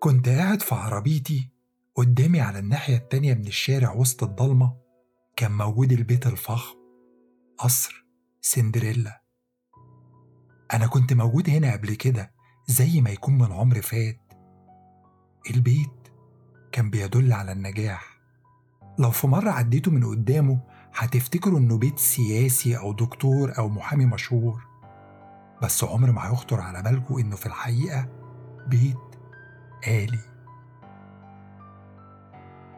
كنت 0.00 0.28
قاعد 0.28 0.62
في 0.62 0.74
عربيتي 0.74 1.50
قدامي 1.94 2.40
على 2.40 2.58
الناحية 2.58 2.96
التانية 2.96 3.34
من 3.34 3.46
الشارع 3.46 3.92
وسط 3.92 4.22
الضلمة 4.22 4.76
كان 5.36 5.52
موجود 5.52 5.92
البيت 5.92 6.26
الفخم 6.26 6.76
قصر 7.58 8.06
سندريلا. 8.40 9.22
أنا 10.74 10.86
كنت 10.86 11.12
موجود 11.12 11.50
هنا 11.50 11.72
قبل 11.72 11.94
كده 11.94 12.32
زي 12.66 13.00
ما 13.00 13.10
يكون 13.10 13.38
من 13.38 13.52
عمر 13.52 13.82
فات. 13.82 14.20
البيت 15.50 16.08
كان 16.72 16.90
بيدل 16.90 17.32
على 17.32 17.52
النجاح. 17.52 18.18
لو 18.98 19.10
في 19.10 19.26
مرة 19.26 19.50
عديتوا 19.50 19.92
من 19.92 20.04
قدامه 20.04 20.60
هتفتكروا 20.94 21.58
إنه 21.58 21.78
بيت 21.78 21.98
سياسي 21.98 22.78
أو 22.78 22.92
دكتور 22.92 23.58
أو 23.58 23.68
محامي 23.68 24.06
مشهور. 24.06 24.66
بس 25.62 25.84
عمر 25.84 26.12
ما 26.12 26.30
هيخطر 26.30 26.60
على 26.60 26.82
بالكم 26.82 27.18
إنه 27.18 27.36
في 27.36 27.46
الحقيقة 27.46 28.08
بيت 28.66 29.05
آلي. 29.88 30.18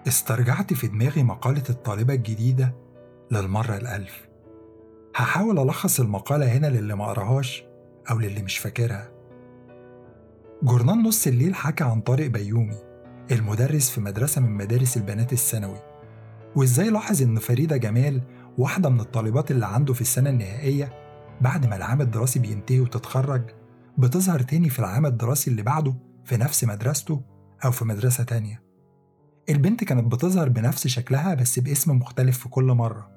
استرجعت 0.09 0.73
في 0.73 0.87
دماغي 0.87 1.23
مقالة 1.23 1.63
الطالبة 1.71 2.15
الجديدة 2.15 2.75
للمرة 3.31 3.77
الألف. 3.77 4.29
هحاول 5.17 5.59
ألخص 5.59 6.01
المقالة 6.01 6.53
هنا 6.53 6.67
للي 6.67 6.95
ما 6.97 7.07
قراهاش 7.07 7.65
أو 8.11 8.19
للي 8.19 8.43
مش 8.43 8.59
فاكرها. 8.59 9.11
جورنال 10.63 11.03
نص 11.03 11.27
الليل 11.27 11.55
حكى 11.55 11.85
عن 11.85 12.01
طارق 12.01 12.27
بيومي 12.27 12.79
المدرس 13.33 13.91
في 13.91 14.01
مدرسة 14.01 14.41
من 14.41 14.51
مدارس 14.51 14.97
البنات 14.97 15.33
الثانوي. 15.33 15.79
وإزاي 16.57 16.91
لاحظ 16.91 17.23
إن 17.23 17.39
فريدة 17.39 17.77
جمال 17.77 18.23
واحدة 18.59 18.89
من 18.89 19.01
الطالبات 19.01 19.51
اللي 19.51 19.67
عنده 19.67 19.95
في 19.95 20.01
السنة 20.01 20.31
النهائية 20.31 20.93
بعد 21.41 21.67
ما 21.67 21.77
العام 21.77 22.01
الدراسي 22.01 22.39
بينتهي 22.39 22.81
وتتخرج 22.81 23.43
بتظهر 23.99 24.41
تاني 24.41 24.69
في 24.69 24.79
العام 24.79 25.07
الدراسي 25.07 25.51
اللي 25.51 25.63
بعده 25.63 25.95
في 26.29 26.37
نفس 26.37 26.65
مدرسته 26.65 27.23
أو 27.65 27.71
في 27.71 27.85
مدرسة 27.85 28.25
تانية. 28.25 28.63
البنت 29.49 29.85
كانت 29.85 30.13
بتظهر 30.13 30.49
بنفس 30.49 30.87
شكلها 30.87 31.35
بس 31.35 31.59
باسم 31.59 31.97
مختلف 31.97 32.39
في 32.39 32.49
كل 32.49 32.65
مرة 32.65 33.11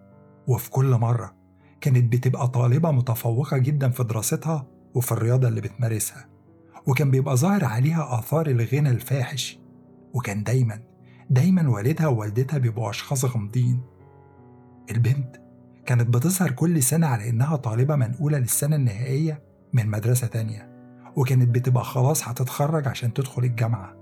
وفي 0.48 0.70
كل 0.70 0.96
مرة 0.96 1.36
كانت 1.82 2.14
بتبقى 2.14 2.48
طالبة 2.48 2.92
متفوقة 2.92 3.58
جدا 3.58 3.90
في 3.90 4.04
دراستها 4.04 4.68
وفي 4.96 5.12
الرياضة 5.12 5.48
اللي 5.48 5.62
بتمارسها 5.62 6.30
وكان 6.88 7.12
بيبقى 7.12 7.38
ظاهر 7.38 7.66
عليها 7.66 8.20
آثار 8.20 8.48
الغنى 8.48 8.90
الفاحش 8.90 9.60
وكان 10.14 10.44
دايما 10.44 10.80
دايما 11.30 11.70
والدها 11.70 12.08
ووالدتها 12.08 12.58
بيبقوا 12.58 12.90
أشخاص 12.90 13.26
غامضين. 13.26 13.82
البنت 14.92 15.36
كانت 15.86 16.08
بتظهر 16.08 16.52
كل 16.52 16.84
سنة 16.84 17.08
على 17.08 17.30
إنها 17.30 17.56
طالبة 17.56 17.96
منقولة 17.96 18.38
للسنة 18.38 18.76
النهائية 18.76 19.44
من 19.74 19.88
مدرسة 19.88 20.28
تانية. 20.28 20.71
وكانت 21.16 21.56
بتبقى 21.56 21.84
خلاص 21.84 22.28
هتتخرج 22.28 22.88
عشان 22.88 23.14
تدخل 23.14 23.44
الجامعة. 23.44 23.96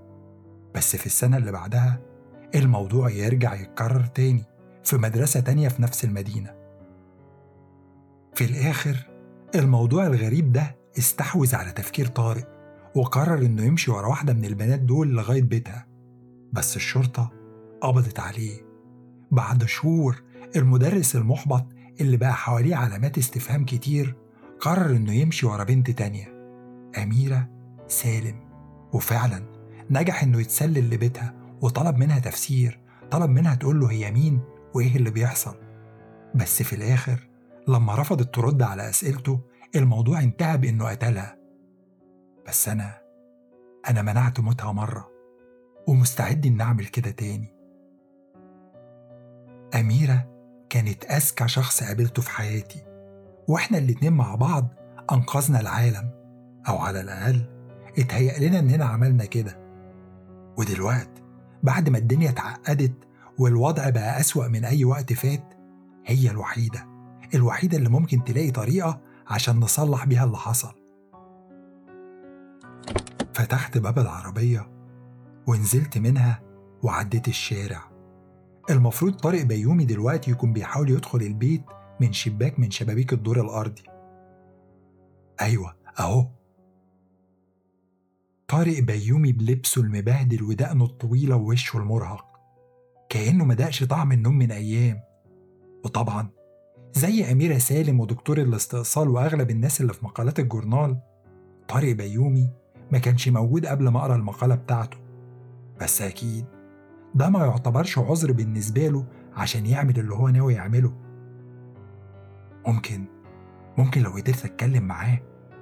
بس 0.74 0.96
في 0.96 1.06
السنة 1.06 1.36
اللي 1.36 1.52
بعدها 1.52 2.00
الموضوع 2.54 3.10
يرجع 3.10 3.54
يتكرر 3.54 4.04
تاني 4.04 4.44
في 4.84 4.96
مدرسة 4.96 5.40
تانية 5.40 5.68
في 5.68 5.82
نفس 5.82 6.04
المدينة. 6.04 6.54
في 8.34 8.44
الآخر 8.44 8.96
الموضوع 9.54 10.06
الغريب 10.06 10.52
ده 10.52 10.76
استحوذ 10.98 11.54
على 11.54 11.72
تفكير 11.72 12.06
طارق 12.06 12.48
وقرر 12.94 13.38
إنه 13.38 13.62
يمشي 13.62 13.90
ورا 13.90 14.06
واحدة 14.06 14.32
من 14.32 14.44
البنات 14.44 14.80
دول 14.80 15.08
لغاية 15.14 15.42
بيتها. 15.42 15.86
بس 16.52 16.76
الشرطة 16.76 17.30
قبضت 17.80 18.20
عليه. 18.20 18.60
بعد 19.30 19.64
شهور 19.64 20.22
المدرس 20.56 21.16
المحبط 21.16 21.66
اللي 22.00 22.16
بقى 22.16 22.34
حواليه 22.34 22.76
علامات 22.76 23.18
استفهام 23.18 23.64
كتير 23.64 24.16
قرر 24.60 24.90
إنه 24.96 25.12
يمشي 25.12 25.46
ورا 25.46 25.64
بنت 25.64 25.90
تانية. 25.90 26.39
أميرة 26.98 27.48
سالم. 27.88 28.50
وفعلا 28.92 29.42
نجح 29.90 30.22
إنه 30.22 30.40
يتسلل 30.40 30.90
لبيتها 30.90 31.34
وطلب 31.60 31.96
منها 31.96 32.18
تفسير 32.18 32.80
طلب 33.10 33.30
منها 33.30 33.54
تقول 33.54 33.80
له 33.80 33.90
هي 33.90 34.10
مين 34.10 34.40
وإيه 34.74 34.96
اللي 34.96 35.10
بيحصل. 35.10 35.56
بس 36.34 36.62
في 36.62 36.76
الآخر 36.76 37.28
لما 37.68 37.94
رفضت 37.94 38.34
ترد 38.34 38.62
على 38.62 38.88
أسئلته 38.88 39.40
الموضوع 39.76 40.20
انتهى 40.20 40.58
بإنه 40.58 40.88
قتلها. 40.88 41.36
بس 42.48 42.68
أنا 42.68 42.98
أنا 43.90 44.02
منعت 44.02 44.40
موتها 44.40 44.72
مرة 44.72 45.10
ومستعد 45.88 46.46
إني 46.46 46.62
أعمل 46.62 46.86
كده 46.86 47.10
تاني. 47.10 47.54
أميرة 49.74 50.30
كانت 50.70 51.04
أذكى 51.04 51.48
شخص 51.48 51.82
قابلته 51.82 52.22
في 52.22 52.30
حياتي 52.30 52.82
وإحنا 53.48 53.78
الاتنين 53.78 54.12
مع 54.12 54.34
بعض 54.34 54.68
أنقذنا 55.12 55.60
العالم. 55.60 56.10
أو 56.68 56.78
على 56.78 57.00
الأقل 57.00 57.40
اتهيأ 57.98 58.48
لنا 58.48 58.58
إننا 58.58 58.84
عملنا 58.84 59.24
كده. 59.24 59.60
ودلوقت 60.58 61.22
بعد 61.62 61.88
ما 61.88 61.98
الدنيا 61.98 62.30
اتعقدت 62.30 62.92
والوضع 63.38 63.90
بقى 63.90 64.20
أسوأ 64.20 64.48
من 64.48 64.64
أي 64.64 64.84
وقت 64.84 65.12
فات 65.12 65.54
هي 66.06 66.30
الوحيدة 66.30 66.86
الوحيدة 67.34 67.76
اللي 67.78 67.88
ممكن 67.88 68.24
تلاقي 68.24 68.50
طريقة 68.50 69.00
عشان 69.26 69.56
نصلح 69.60 70.04
بيها 70.06 70.24
اللي 70.24 70.36
حصل. 70.36 70.72
فتحت 73.34 73.78
باب 73.78 73.98
العربية 73.98 74.70
ونزلت 75.46 75.98
منها 75.98 76.42
وعديت 76.82 77.28
الشارع. 77.28 77.82
المفروض 78.70 79.14
طارق 79.14 79.42
بيومي 79.42 79.84
دلوقتي 79.84 80.30
يكون 80.30 80.52
بيحاول 80.52 80.90
يدخل 80.90 81.18
البيت 81.22 81.62
من 82.00 82.12
شباك 82.12 82.58
من 82.60 82.70
شبابيك 82.70 83.12
الدور 83.12 83.40
الأرضي. 83.40 83.82
أيوة 85.40 85.74
أهو. 86.00 86.26
طارق 88.50 88.78
بيومي 88.78 89.32
بلبسه 89.32 89.82
المبهدل 89.82 90.42
ودقنه 90.42 90.84
الطويلة 90.84 91.36
ووشه 91.36 91.76
المرهق. 91.76 92.24
كأنه 93.08 93.44
مدقش 93.44 93.84
طعم 93.84 94.12
النوم 94.12 94.38
من 94.38 94.50
أيام. 94.52 95.00
وطبعا 95.84 96.28
زي 96.92 97.32
أميرة 97.32 97.58
سالم 97.58 98.00
ودكتور 98.00 98.38
الاستئصال 98.38 99.08
وأغلب 99.08 99.50
الناس 99.50 99.80
اللي 99.80 99.92
في 99.92 100.04
مقالات 100.04 100.38
الجورنال 100.38 101.00
طارق 101.68 101.92
بيومي 101.92 102.50
ما 102.92 102.98
كانش 102.98 103.28
موجود 103.28 103.66
قبل 103.66 103.88
ما 103.88 104.00
أقرأ 104.00 104.16
المقالة 104.16 104.54
بتاعته. 104.54 104.98
بس 105.80 106.02
أكيد 106.02 106.44
ده 107.14 107.28
ما 107.30 107.46
يعتبرش 107.46 107.98
عذر 107.98 108.32
بالنسبة 108.32 108.88
له 108.88 109.06
عشان 109.36 109.66
يعمل 109.66 109.98
اللي 109.98 110.14
هو 110.14 110.28
ناوي 110.28 110.54
يعمله. 110.54 110.92
ممكن 112.66 113.04
ممكن 113.78 114.02
لو 114.02 114.10
قدرت 114.10 114.44
أتكلم 114.44 114.82
معاه. 114.82 115.18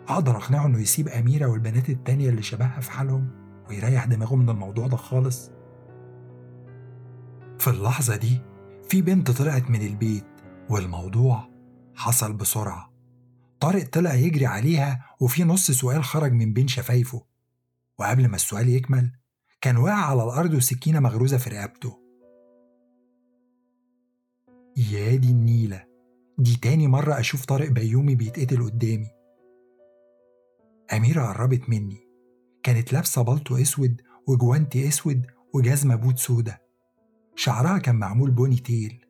أقدر 0.08 0.36
أقنعه 0.36 0.66
إنه 0.66 0.80
يسيب 0.80 1.08
أميرة 1.08 1.46
والبنات 1.46 1.90
التانية 1.90 2.28
اللي 2.28 2.42
شبهها 2.42 2.80
في 2.80 2.90
حالهم 2.90 3.30
ويريح 3.68 4.04
دماغه 4.04 4.34
من 4.34 4.50
الموضوع 4.50 4.86
ده 4.86 4.96
خالص؟ 4.96 5.50
في 7.58 7.68
اللحظة 7.70 8.16
دي 8.16 8.42
في 8.88 9.02
بنت 9.02 9.30
طلعت 9.30 9.70
من 9.70 9.82
البيت 9.82 10.26
والموضوع 10.70 11.48
حصل 11.94 12.32
بسرعة. 12.32 12.92
طارق 13.60 13.88
طلع 13.90 14.14
يجري 14.14 14.46
عليها 14.46 15.04
وفي 15.20 15.44
نص 15.44 15.70
سؤال 15.70 16.04
خرج 16.04 16.32
من 16.32 16.52
بين 16.52 16.68
شفايفه. 16.68 17.22
وقبل 17.98 18.28
ما 18.28 18.36
السؤال 18.36 18.68
يكمل 18.68 19.12
كان 19.60 19.76
واقع 19.76 20.04
على 20.04 20.24
الأرض 20.24 20.54
وسكينة 20.54 21.00
مغروزة 21.00 21.38
في 21.38 21.50
رقبته. 21.50 21.98
يا 24.76 25.16
دي 25.16 25.30
النيلة 25.30 25.84
دي 26.38 26.56
تاني 26.56 26.88
مرة 26.88 27.20
أشوف 27.20 27.44
طارق 27.44 27.70
بيومي 27.70 28.14
بيتقتل 28.14 28.62
قدامي. 28.62 29.17
أميرة 30.92 31.26
قربت 31.26 31.68
مني. 31.68 32.08
كانت 32.62 32.92
لابسة 32.92 33.22
بلطو 33.22 33.56
أسود 33.56 34.02
وجوانتي 34.26 34.88
أسود 34.88 35.26
وجزمة 35.54 35.94
بوت 35.94 36.18
سودا 36.18 36.58
شعرها 37.36 37.78
كان 37.78 37.94
معمول 37.94 38.30
pony 38.30 38.56
tail. 38.56 39.04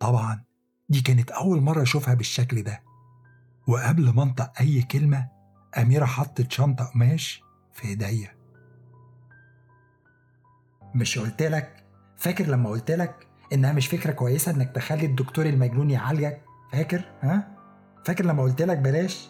طبعا 0.00 0.44
دي 0.88 1.00
كانت 1.00 1.30
أول 1.30 1.60
مرة 1.60 1.82
أشوفها 1.82 2.14
بالشكل 2.14 2.62
ده. 2.62 2.82
وقبل 3.68 4.10
ما 4.10 4.22
أنطق 4.22 4.52
أي 4.60 4.82
كلمة 4.82 5.28
أميرة 5.78 6.04
حطت 6.04 6.52
شنطة 6.52 6.84
قماش 6.84 7.42
في 7.72 7.88
إيديا. 7.88 8.36
مش 10.94 11.18
قلت 11.18 11.42
لك؟ 11.42 11.84
فاكر 12.16 12.46
لما 12.46 12.70
قلت 12.70 12.90
لك 12.90 13.26
إنها 13.52 13.72
مش 13.72 13.86
فكرة 13.86 14.12
كويسة 14.12 14.52
إنك 14.52 14.70
تخلي 14.74 15.06
الدكتور 15.06 15.46
المجنون 15.46 15.90
يعالجك؟ 15.90 16.42
فاكر؟ 16.72 17.04
ها؟ 17.20 17.56
فاكر 18.04 18.24
لما 18.24 18.42
قلت 18.42 18.62
لك 18.62 18.78
بلاش؟ 18.78 19.28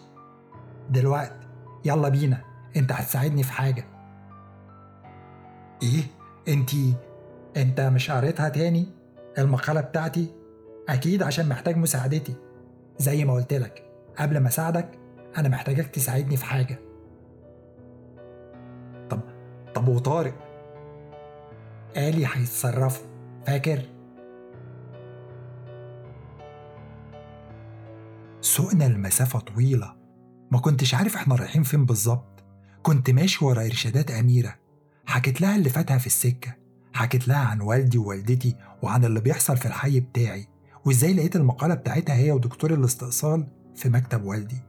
دلوقتي 0.89 1.44
يلا 1.85 2.09
بينا 2.09 2.41
انت 2.75 2.91
هتساعدني 2.91 3.43
في 3.43 3.51
حاجة. 3.51 3.85
إيه؟ 5.83 6.03
انتي 6.47 6.93
انت 7.57 7.81
مش 7.81 8.11
قريتها 8.11 8.49
تاني؟ 8.49 8.87
المقالة 9.37 9.81
بتاعتي؟ 9.81 10.33
أكيد 10.89 11.23
عشان 11.23 11.49
محتاج 11.49 11.77
مساعدتي. 11.77 12.35
زي 12.97 13.25
ما 13.25 13.33
قلت 13.33 13.53
لك 13.53 13.89
قبل 14.17 14.37
ما 14.37 14.47
اساعدك 14.47 14.99
أنا 15.37 15.49
محتاجك 15.49 15.87
تساعدني 15.87 16.37
في 16.37 16.45
حاجة. 16.45 16.79
طب 19.09 19.19
طب 19.75 19.87
وطارق؟ 19.87 20.33
قالي 21.95 22.25
هيتصرفوا 22.25 23.07
فاكر؟ 23.45 23.81
سوقنا 28.41 28.85
المسافة 28.85 29.39
طويلة. 29.39 30.04
ما 30.55 30.61
كنتش 30.61 30.95
عارف 30.95 31.15
إحنا 31.15 31.35
رايحين 31.35 31.63
فين 31.63 31.85
بالظبط. 31.85 32.43
كنت 32.83 33.09
ماشي 33.09 33.45
ورا 33.45 33.65
إرشادات 33.65 34.11
أميرة. 34.11 34.55
حكيت 35.05 35.41
لها 35.41 35.55
اللي 35.55 35.69
فاتها 35.69 35.97
في 35.97 36.07
السكة. 36.07 36.55
حكيت 36.93 37.27
لها 37.27 37.37
عن 37.37 37.61
والدي 37.61 37.97
ووالدتي 37.97 38.55
وعن 38.81 39.05
اللي 39.05 39.19
بيحصل 39.19 39.57
في 39.57 39.65
الحي 39.65 39.99
بتاعي. 39.99 40.47
وإزاي 40.85 41.13
لقيت 41.13 41.35
المقالة 41.35 41.75
بتاعتها 41.75 42.15
هي 42.15 42.31
ودكتور 42.31 42.73
الاستئصال 42.73 43.47
في 43.75 43.89
مكتب 43.89 44.23
والدي. 44.23 44.61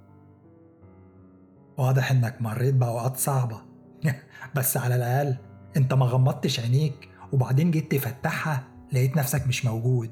واضح 1.78 2.10
إنك 2.10 2.42
مريت 2.42 2.74
بأوقات 2.74 3.16
صعبة. 3.16 3.60
بس 4.56 4.76
على 4.76 4.96
الأقل 4.96 5.36
أنت 5.76 5.94
ما 5.94 6.06
غمضتش 6.06 6.60
عينيك 6.60 7.08
وبعدين 7.32 7.70
جيت 7.70 7.92
تفتحها 7.92 8.64
لقيت 8.92 9.16
نفسك 9.16 9.46
مش 9.46 9.64
موجود. 9.64 10.10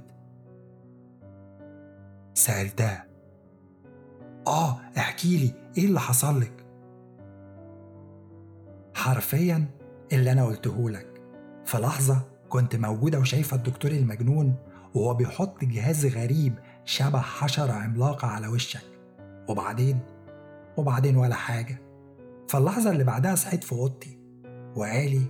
سألتها. 2.35 3.07
آه 4.47 4.81
احكي 4.99 5.64
إيه 5.79 5.85
اللي 5.85 6.01
حصل 6.01 6.41
لك؟ 6.41 6.67
حرفيا 8.95 9.67
اللي 10.13 10.33
أنا 10.33 10.45
قلته 10.45 10.91
لك. 10.91 11.23
في 11.65 11.79
لحظة 11.79 12.23
كنت 12.49 12.77
موجودة 12.77 13.19
وشايفة 13.19 13.57
الدكتور 13.57 13.91
المجنون 13.91 14.55
وهو 14.95 15.15
بيحط 15.15 15.65
جهاز 15.65 16.07
غريب 16.07 16.55
شبه 16.85 17.19
حشرة 17.19 17.73
عملاقة 17.73 18.29
على 18.29 18.49
وشك. 18.49 18.81
وبعدين؟ 19.49 19.99
وبعدين 20.77 21.17
ولا 21.17 21.35
حاجة. 21.35 21.83
فاللحظة 22.49 22.91
اللي 22.91 23.05
بعدها 23.05 23.35
صحيت 23.35 23.65
في 23.65 23.73
أوضتي. 23.73 24.19
وآلي 24.77 25.23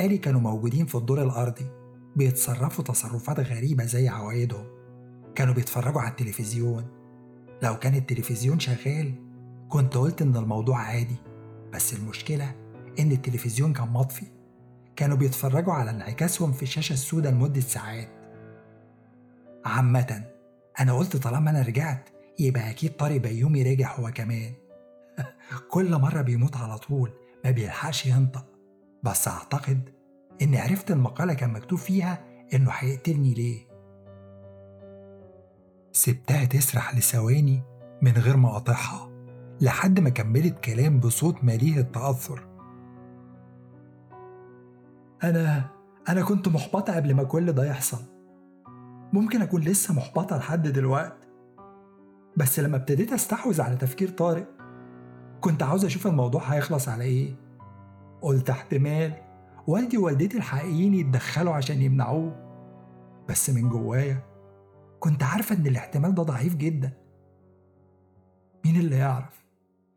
آلي 0.00 0.18
كانوا 0.18 0.40
موجودين 0.40 0.86
في 0.86 0.94
الدور 0.94 1.22
الأرضي. 1.22 1.66
بيتصرفوا 2.16 2.84
تصرفات 2.84 3.40
غريبة 3.40 3.84
زي 3.84 4.08
عوايدهم. 4.08 4.66
كانوا 5.34 5.54
بيتفرجوا 5.54 6.00
على 6.00 6.10
التلفزيون. 6.10 6.84
لو 7.62 7.78
كان 7.78 7.94
التلفزيون 7.94 8.58
شغال 8.58 9.23
كنت 9.74 9.96
قلت 9.96 10.22
إن 10.22 10.36
الموضوع 10.36 10.78
عادي 10.78 11.16
بس 11.72 11.94
المشكلة 11.94 12.54
إن 12.98 13.12
التلفزيون 13.12 13.72
كان 13.72 13.88
مطفي. 13.88 14.26
كانوا 14.96 15.16
بيتفرجوا 15.16 15.72
على 15.72 15.90
انعكاسهم 15.90 16.52
في 16.52 16.62
الشاشة 16.62 16.92
السوداء 16.92 17.32
لمدة 17.32 17.60
ساعات. 17.60 18.08
عامة 19.64 20.24
أنا 20.80 20.92
قلت 20.92 21.16
طالما 21.16 21.50
أنا 21.50 21.62
رجعت 21.62 22.08
يبقى 22.38 22.70
أكيد 22.70 22.96
طارق 22.96 23.16
بيومي 23.16 23.62
رجع 23.62 23.96
هو 23.96 24.10
كمان. 24.10 24.52
كل 25.72 25.98
مرة 25.98 26.22
بيموت 26.22 26.56
على 26.56 26.78
طول 26.78 27.10
ما 27.44 27.50
بيلحقش 27.50 28.06
ينطق. 28.06 28.46
بس 29.02 29.28
أعتقد 29.28 29.90
إني 30.42 30.58
عرفت 30.58 30.90
المقالة 30.90 31.34
كان 31.34 31.52
مكتوب 31.52 31.78
فيها 31.78 32.24
إنه 32.54 32.70
هيقتلني 32.70 33.34
ليه. 33.34 33.66
سبتها 35.92 36.44
تسرح 36.44 36.96
لثواني 36.96 37.62
من 38.02 38.12
غير 38.12 38.36
ما 38.36 38.48
أقاطعها 38.48 39.13
لحد 39.60 40.00
ما 40.00 40.10
كملت 40.10 40.58
كلام 40.58 41.00
بصوت 41.00 41.44
مليء 41.44 41.78
التأثر. 41.78 42.46
أنا 45.24 45.70
أنا 46.08 46.22
كنت 46.22 46.48
محبطة 46.48 46.96
قبل 46.96 47.14
ما 47.14 47.24
كل 47.24 47.52
ده 47.52 47.64
يحصل. 47.64 48.02
ممكن 49.12 49.42
أكون 49.42 49.60
لسه 49.60 49.94
محبطة 49.94 50.36
لحد 50.36 50.68
دلوقتي 50.68 51.28
بس 52.36 52.60
لما 52.60 52.76
ابتديت 52.76 53.12
أستحوذ 53.12 53.60
على 53.60 53.76
تفكير 53.76 54.08
طارق 54.08 54.46
كنت 55.40 55.62
عاوز 55.62 55.84
أشوف 55.84 56.06
الموضوع 56.06 56.42
هيخلص 56.42 56.88
على 56.88 57.04
إيه. 57.04 57.34
قلت 58.22 58.50
احتمال 58.50 59.12
والدي 59.66 59.98
ووالدتي 59.98 60.36
الحقيقيين 60.36 60.94
يتدخلوا 60.94 61.54
عشان 61.54 61.82
يمنعوه. 61.82 62.36
بس 63.28 63.50
من 63.50 63.68
جوايا 63.68 64.18
كنت 65.00 65.22
عارفة 65.22 65.56
إن 65.56 65.66
الاحتمال 65.66 66.14
ده 66.14 66.22
ضعيف 66.22 66.56
جدا. 66.56 66.92
مين 68.64 68.76
اللي 68.76 68.96
يعرف؟ 68.96 69.43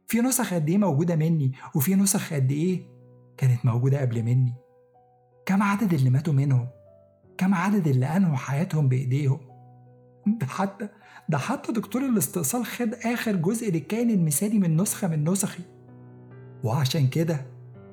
في 0.07 0.21
نسخ 0.21 0.54
قد 0.54 0.69
إيه 0.69 0.77
موجودة 0.77 1.15
مني 1.15 1.51
وفي 1.75 1.95
نسخ 1.95 2.33
قد 2.33 2.51
إيه 2.51 2.81
كانت 3.38 3.65
موجودة 3.65 4.01
قبل 4.01 4.24
مني. 4.24 4.54
كم 5.45 5.63
عدد 5.63 5.94
اللي 5.94 6.09
ماتوا 6.09 6.33
منهم 6.33 6.68
كم 7.38 7.54
عدد 7.54 7.88
اللي 7.88 8.06
أنهوا 8.06 8.36
حياتهم 8.38 8.89
بإيديهم. 8.89 9.39
ده 10.27 10.45
حتى 10.45 10.89
ده 11.30 11.38
حتى 11.38 11.71
دكتور 11.71 12.06
الاستئصال 12.06 12.65
خد 12.65 12.94
آخر 12.94 13.36
جزء 13.36 13.71
للكائن 13.71 14.09
المثالي 14.09 14.59
من 14.59 14.81
نسخة 14.81 15.07
من 15.07 15.30
نسخي. 15.30 15.63
وعشان 16.63 17.07
كده 17.07 17.45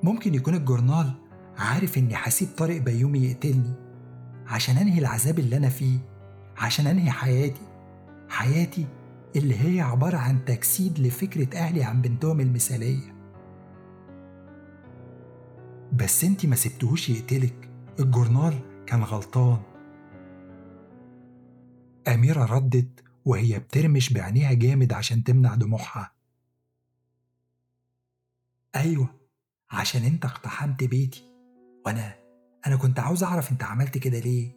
ممكن 0.03 0.35
يكون 0.35 0.55
الجورنال 0.55 1.11
عارف 1.57 1.97
إني 1.97 2.13
هسيب 2.15 2.47
طارق 2.57 2.81
بيومي 2.81 3.19
يقتلني 3.19 3.73
عشان 4.47 4.77
أنهي 4.77 4.99
العذاب 4.99 5.39
اللي 5.39 5.57
أنا 5.57 5.69
فيه 5.69 5.97
عشان 6.57 6.87
أنهي 6.87 7.11
حياتي 7.11 7.61
حياتي 8.29 8.85
اللي 9.35 9.55
هي 9.55 9.81
عبارة 9.81 10.17
عن 10.17 10.45
تجسيد 10.45 10.99
لفكرة 10.99 11.57
أهلي 11.57 11.83
عن 11.83 12.01
بنتهم 12.01 12.39
المثالية. 12.39 13.15
بس 15.93 16.23
انتي 16.23 16.47
ما 16.47 16.55
سبتهوش 16.55 17.09
يقتلك. 17.09 17.69
الجورنال 17.99 18.85
كان 18.85 19.03
غلطان. 19.03 19.61
أميرة 22.07 22.45
ردت 22.45 23.03
وهي 23.25 23.59
بترمش 23.59 24.13
بعينيها 24.13 24.53
جامد 24.53 24.93
عشان 24.93 25.23
تمنع 25.23 25.55
دموعها. 25.55 26.11
أيوة 28.75 29.09
عشان 29.71 30.03
أنت 30.03 30.25
اقتحمت 30.25 30.83
بيتي. 30.83 31.23
وأنا 31.85 32.15
أنا 32.67 32.75
كنت 32.75 32.99
عاوز 32.99 33.23
أعرف 33.23 33.51
أنت 33.51 33.63
عملت 33.63 33.97
كده 33.97 34.19
ليه؟ 34.19 34.55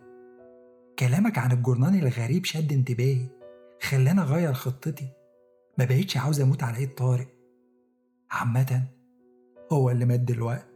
كلامك 0.99 1.39
عن 1.39 1.53
الجورنال 1.53 1.95
الغريب 1.95 2.45
شد 2.45 2.73
انتباهي. 2.73 3.38
خلاني 3.83 4.21
أغير 4.21 4.53
خطتي. 4.53 5.13
ما 5.79 5.85
بقيتش 5.85 6.17
عاوز 6.17 6.41
أموت 6.41 6.63
على 6.63 6.77
إيد 6.77 6.95
طارق. 6.95 7.29
عامة 8.31 8.85
هو 9.73 9.91
اللي 9.91 10.05
مات 10.05 10.21
دلوقتي 10.21 10.67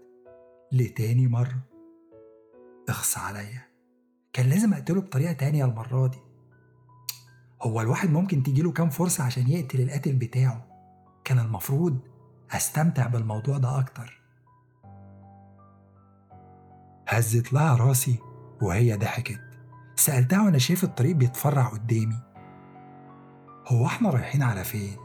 لتاني 0.73 1.29
مرة. 1.29 1.63
اخص 2.89 3.19
عليا. 3.19 3.63
كان 4.33 4.47
لازم 4.49 4.75
أقتله 4.75 5.01
بطريقة 5.01 5.33
تانية 5.33 5.65
المرة 5.65 6.07
دي. 6.07 6.19
هو 7.63 7.81
الواحد 7.81 8.11
ممكن 8.11 8.43
تجيله 8.43 8.73
كام 8.73 8.91
فرصة 8.91 9.25
عشان 9.25 9.49
يقتل 9.49 9.81
القاتل 9.81 10.13
بتاعه. 10.13 10.67
كان 11.25 11.39
المفروض 11.39 11.99
أستمتع 12.51 13.07
بالموضوع 13.07 13.59
ده 13.59 13.79
أكتر. 13.79 14.23
هزت 17.09 17.53
لها 17.53 17.77
راسي 17.77 18.19
وهي 18.63 18.97
ضحكت. 18.97 19.41
سألتها 19.97 20.43
وأنا 20.45 20.59
شايف 20.59 20.85
الطريق 20.85 21.17
بيتفرع 21.17 21.67
قدامي. 21.67 22.32
هو 23.73 23.87
إحنا 23.87 24.11
رايحين 24.11 24.43
على 24.43 24.65
فين؟ 24.65 24.97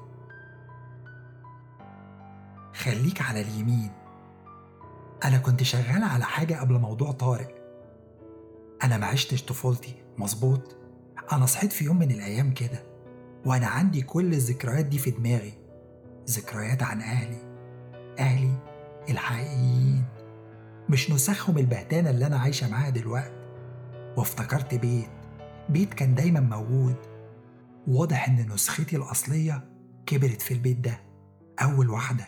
خليك 2.74 3.22
على 3.22 3.42
اليمين. 3.42 3.92
أنا 5.26 5.38
كنت 5.38 5.64
شغالة 5.64 6.06
على 6.06 6.26
حاجة 6.26 6.60
قبل 6.60 6.80
موضوع 6.80 7.12
طارق. 7.12 7.56
أنا 8.84 8.98
ما 8.98 9.06
عشتش 9.06 9.44
طفولتي 9.44 9.96
مظبوط؟ 10.18 10.76
أنا 11.32 11.46
صحيت 11.46 11.72
في 11.74 11.86
يوم 11.86 12.00
من 12.00 12.12
الأيام 12.12 12.54
كده 12.54 12.84
وأنا 13.46 13.68
عندي 13.68 14.02
كل 14.02 14.34
الذكريات 14.34 14.86
دي 14.86 14.98
في 14.98 15.12
دماغي. 15.12 15.54
ذكريات 16.30 16.84
عن 16.84 17.02
أهلي 17.02 17.42
أهلي 18.20 18.54
الحقيقيين. 19.10 20.04
مش 20.90 21.12
نسخهم 21.12 21.58
البهتانة 21.58 22.10
اللي 22.10 22.28
أنا 22.28 22.38
عايشة 22.40 22.70
معاها 22.70 22.90
دلوقتي. 22.90 23.48
وافتكرت 24.18 24.76
بيت 24.76 25.10
بيت 25.70 25.94
كان 25.94 26.16
دايما 26.16 26.40
موجود. 26.40 27.17
واضح 27.88 28.30
إن 28.30 28.50
نسختي 28.54 28.96
الأصلية 28.98 29.70
كبرت 30.06 30.42
في 30.42 30.54
البيت 30.54 30.78
ده. 30.80 31.00
أول 31.62 31.90
واحدة. 31.90 32.28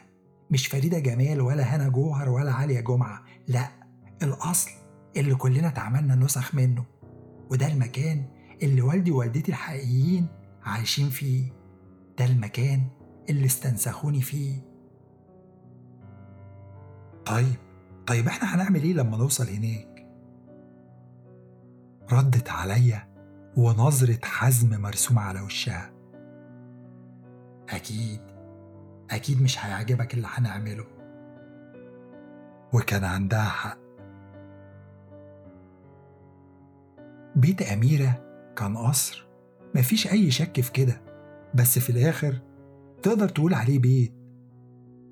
مش 0.51 0.67
فريدة 0.67 0.99
جمال 0.99 1.41
ولا 1.41 1.63
هنا 1.63 1.89
جوهر 1.89 2.29
ولا 2.29 2.51
عليا 2.51 2.81
جمعة. 2.81 3.23
لا 3.47 3.67
الأصل 4.23 4.71
اللي 5.17 5.35
كلنا 5.35 5.67
اتعملنا 5.67 6.15
نسخ 6.15 6.55
منه. 6.55 6.85
وده 7.51 7.67
المكان 7.67 8.25
اللي 8.63 8.81
والدي 8.81 9.11
ووالدتي 9.11 9.51
الحقيقيين 9.51 10.27
عايشين 10.63 11.09
فيه. 11.09 11.51
ده 12.19 12.25
المكان 12.25 12.81
اللي 13.29 13.45
استنسخوني 13.45 14.21
فيه. 14.21 14.61
طيب 17.25 17.55
طيب 18.07 18.27
إحنا 18.27 18.55
هنعمل 18.55 18.83
إيه 18.83 18.93
لما 18.93 19.17
نوصل 19.17 19.47
هناك؟ 19.49 20.07
ردت 22.11 22.49
عليا 22.49 23.08
ونظرة 23.57 24.19
حزم 24.23 24.81
مرسومة 24.81 25.21
على 25.21 25.41
وشها. 25.41 25.91
أكيد 27.69 28.21
أكيد 29.11 29.41
مش 29.41 29.65
هيعجبك 29.65 30.13
اللي 30.13 30.27
هنعمله. 30.31 30.85
وكان 32.73 33.03
عندها 33.03 33.43
حق. 33.43 33.77
بيت 37.35 37.61
أميرة 37.61 38.21
كان 38.55 38.77
قصر 38.77 39.27
مفيش 39.75 40.11
أي 40.11 40.31
شك 40.31 40.61
في 40.61 40.71
كده. 40.71 41.01
بس 41.55 41.79
في 41.79 41.89
الآخر 41.89 42.41
تقدر 43.03 43.29
تقول 43.29 43.53
عليه 43.53 43.79
بيت. 43.79 44.13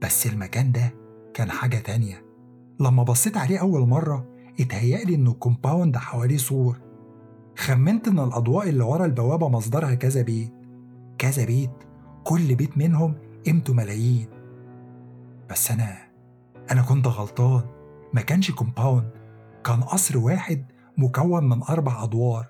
بس 0.01 0.27
المكان 0.27 0.71
ده 0.71 0.93
كان 1.33 1.51
حاجة 1.51 1.77
تانية. 1.77 2.25
لما 2.79 3.03
بصيت 3.03 3.37
عليه 3.37 3.61
أول 3.61 3.87
مرة 3.87 4.27
اتهيألي 4.59 5.15
إنه 5.15 5.33
compound 5.33 5.97
حواليه 5.97 6.37
سور. 6.37 6.86
خمنت 7.57 8.07
إن 8.07 8.19
الأضواء 8.19 8.69
اللي 8.69 8.83
ورا 8.83 9.05
البوابة 9.05 9.49
مصدرها 9.49 9.95
كذا 9.95 10.21
بيت. 10.21 10.53
كذا 11.17 11.45
بيت. 11.45 11.71
كل 12.23 12.55
بيت 12.55 12.77
منهم 12.77 13.15
قيمته 13.45 13.73
ملايين. 13.73 14.27
بس 15.49 15.71
أنا 15.71 15.97
أنا 16.71 16.81
كنت 16.81 17.07
غلطان. 17.07 17.63
ما 18.13 18.21
كانش 18.21 18.51
compound 18.51 19.09
كان 19.63 19.81
قصر 19.81 20.17
واحد 20.17 20.65
مكون 20.97 21.49
من 21.49 21.63
أربع 21.63 22.03
أدوار. 22.03 22.45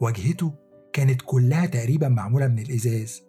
واجهته 0.00 0.54
كانت 0.92 1.22
كلها 1.22 1.66
تقريبا 1.66 2.08
معمولة 2.08 2.48
من 2.48 2.58
الإزاز. 2.58 3.22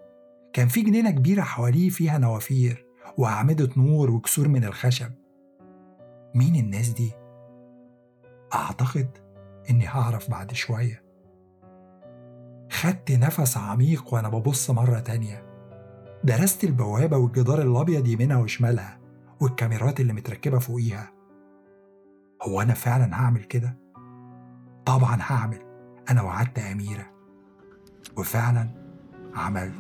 كان 0.54 0.68
في 0.68 0.82
جنينة 0.82 1.12
كبيرة 1.12 1.42
حواليه 1.42 1.90
فيها 1.90 2.18
نوافير 2.18 2.86
وأعمدة 3.18 3.70
نور 3.78 4.12
وكسور 4.12 4.48
من 4.48 4.64
الخشب. 4.64 5.12
مين 6.36 6.56
الناس 6.56 6.90
دي؟ 6.90 7.12
أعتقد 8.56 9.10
إني 9.70 9.88
هعرف 9.88 10.32
بعد 10.32 10.54
شوية. 10.54 11.09
خدت 12.82 13.12
نفس 13.12 13.58
عميق 13.58 14.14
وأنا 14.14 14.30
ببص 14.30 14.70
مرة 14.70 15.00
تانية. 15.00 15.44
درست 16.24 16.64
البوابة 16.64 17.18
والجدار 17.18 17.62
الأبيض 17.62 18.08
يمينها 18.08 18.38
وشمالها 18.38 19.00
والكاميرات 19.40 20.00
اللي 20.00 20.14
متركبة 20.14 20.60
فوقيها. 20.60 21.12
هو 22.48 22.62
أنا 22.62 22.74
فعلا 22.74 23.16
هعمل 23.16 23.44
كده؟ 23.44 23.78
طبعا 24.86 25.18
هعمل. 25.22 25.60
أنا 26.10 26.22
وعدت 26.22 26.60
أميرة. 26.60 27.06
وفعلا 28.18 28.70
عملت. 29.36 29.74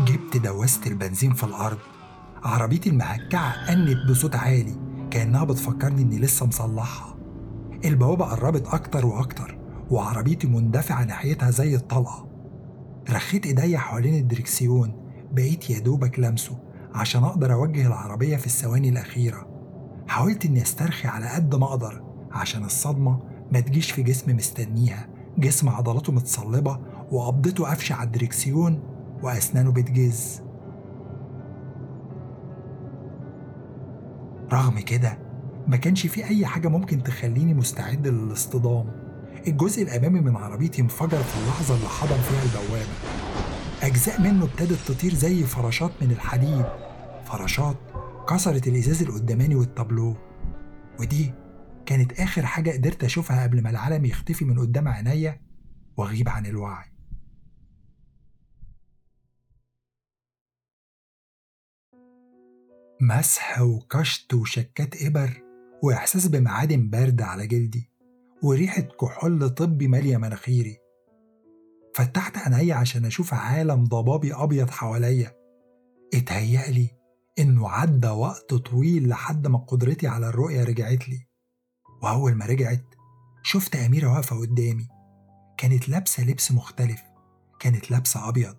جبت 0.00 0.36
دوست 0.36 0.86
البنزين 0.86 1.32
في 1.32 1.44
الأرض. 1.44 1.78
عربيتي 2.44 2.90
المهكعة 2.90 3.50
أنت 3.68 4.10
بصوت 4.10 4.36
عالي 4.36 4.76
كأنها 5.10 5.44
بتفكرني 5.44 6.02
إني 6.02 6.18
لسه 6.18 6.46
مصلحها. 6.46 7.16
البوابة 7.84 8.24
قربت 8.24 8.66
أكتر 8.66 9.06
وأكتر. 9.06 9.59
وعربيتي 9.90 10.46
مندفعة 10.46 11.04
ناحيتها 11.04 11.50
زي 11.50 11.74
الطلقة. 11.74 12.28
رخيت 13.10 13.46
إيديا 13.46 13.78
حوالين 13.78 14.14
الدركسيون 14.14 14.92
بقيت 15.32 15.70
يا 15.70 15.78
دوبك 15.78 16.18
لمسه 16.18 16.58
عشان 16.94 17.24
أقدر 17.24 17.52
أوجه 17.52 17.86
العربية 17.86 18.36
في 18.36 18.46
الثواني 18.46 18.88
الأخيرة. 18.88 19.46
حاولت 20.08 20.44
إني 20.46 20.62
أسترخي 20.62 21.08
على 21.08 21.28
قد 21.28 21.54
ما 21.54 21.66
أقدر 21.66 22.04
عشان 22.32 22.64
الصدمة 22.64 23.18
ما 23.52 23.60
تجيش 23.60 23.90
في 23.90 24.02
جسم 24.02 24.36
مستنيها. 24.36 25.08
جسم 25.38 25.68
عضلاته 25.68 26.12
متصلبة 26.12 26.80
وقبضته 27.12 27.64
قافشة 27.64 27.94
على 27.94 28.06
الدركسيون 28.06 28.80
وأسنانه 29.22 29.72
بتجز. 29.72 30.42
رغم 34.52 34.78
كده 34.78 35.18
ما 35.68 35.76
كانش 35.76 36.06
في 36.06 36.24
أي 36.24 36.46
حاجة 36.46 36.68
ممكن 36.68 37.02
تخليني 37.02 37.54
مستعد 37.54 38.06
للاصطدام. 38.06 39.09
الجزء 39.46 39.82
الأمامي 39.82 40.20
من 40.20 40.36
عربيتي 40.36 40.82
انفجر 40.82 41.22
في 41.22 41.38
اللحظة 41.42 41.74
اللي 41.74 41.88
حضن 41.88 42.20
فيها 42.20 42.42
البوابة. 42.42 42.92
أجزاء 43.82 44.20
منه 44.20 44.44
ابتدت 44.44 44.78
تطير 44.88 45.14
زي 45.14 45.44
فراشات 45.44 45.90
من 46.00 46.10
الحديد. 46.10 46.64
فراشات 47.24 47.76
كسرت 48.28 48.68
الإزاز 48.68 49.02
القداماني 49.02 49.54
والتابلو. 49.54 50.16
ودي 51.00 51.34
كانت 51.86 52.20
آخر 52.20 52.46
حاجة 52.46 52.70
قدرت 52.70 53.04
أشوفها 53.04 53.42
قبل 53.42 53.62
ما 53.62 53.70
العالم 53.70 54.04
يختفي 54.04 54.44
من 54.44 54.58
قدام 54.58 54.88
عينيا 54.88 55.40
وأغيب 55.96 56.28
عن 56.28 56.46
الوعي. 56.46 56.90
مسح 63.02 63.60
وكشط 63.60 64.34
وشكات 64.34 65.02
إبر 65.02 65.42
وإحساس 65.82 66.26
بمعادن 66.26 66.90
باردة 66.90 67.26
على 67.26 67.46
جلدي. 67.46 67.89
وريحة 68.42 68.80
كحول 68.82 69.50
طبي 69.50 69.88
مالية 69.88 70.16
مناخيري. 70.16 70.78
فتحت 71.94 72.38
عيني 72.38 72.72
عشان 72.72 73.04
أشوف 73.04 73.34
عالم 73.34 73.84
ضبابي 73.84 74.34
أبيض 74.34 74.70
حواليا. 74.70 75.32
اتهيألي 76.14 76.90
إنه 77.38 77.70
عدى 77.70 78.08
وقت 78.08 78.54
طويل 78.54 79.08
لحد 79.08 79.46
ما 79.46 79.58
قدرتي 79.58 80.08
على 80.08 80.28
الرؤية 80.28 80.64
رجعت 80.64 81.08
لي. 81.08 81.26
وأول 82.02 82.34
ما 82.34 82.46
رجعت 82.46 82.84
شفت 83.42 83.76
أميرة 83.76 84.12
واقفة 84.12 84.40
قدامي. 84.40 84.88
كانت 85.58 85.88
لابسة 85.88 86.24
لبس 86.24 86.52
مختلف 86.52 87.02
كانت 87.60 87.90
لابسة 87.90 88.28
أبيض 88.28 88.56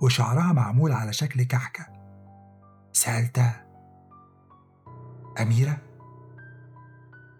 وشعرها 0.00 0.52
معمول 0.52 0.92
على 0.92 1.12
شكل 1.12 1.42
كحكة. 1.42 1.86
سألتها 2.92 3.66
أميرة؟ 5.40 5.78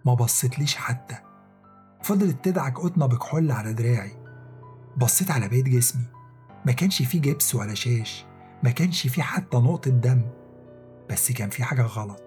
ما 0.05 0.13
بصتليش 0.13 0.75
حتى. 0.75 1.24
فضلت 2.05 2.45
تدعك 2.45 2.79
قطنة 2.79 3.05
بكحول 3.05 3.51
على 3.51 3.73
دراعي. 3.73 4.11
بصيت 4.97 5.31
على 5.31 5.47
بقية 5.47 5.63
جسمي. 5.63 6.03
ما 6.65 6.71
كانش 6.71 7.01
فيه 7.01 7.21
جبس 7.21 7.55
ولا 7.55 7.73
شاش. 7.73 8.25
ما 8.63 8.71
كانش 8.71 9.07
فيه 9.07 9.21
حتى 9.21 9.57
نقطة 9.57 9.91
دم. 9.91 10.21
بس 11.09 11.31
كان 11.31 11.49
في 11.49 11.63
حاجة 11.63 11.81
غلط. 11.81 12.23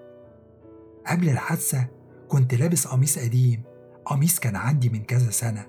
قبل 1.07 1.29
الحادثة 1.29 1.87
كنت 2.29 2.55
لابس 2.55 2.87
قميص 2.87 3.19
قديم. 3.19 3.63
قميص 4.05 4.39
كان 4.39 4.57
عندي 4.57 4.89
من 4.89 5.05
كذا 5.05 5.31
سنة. 5.31 5.67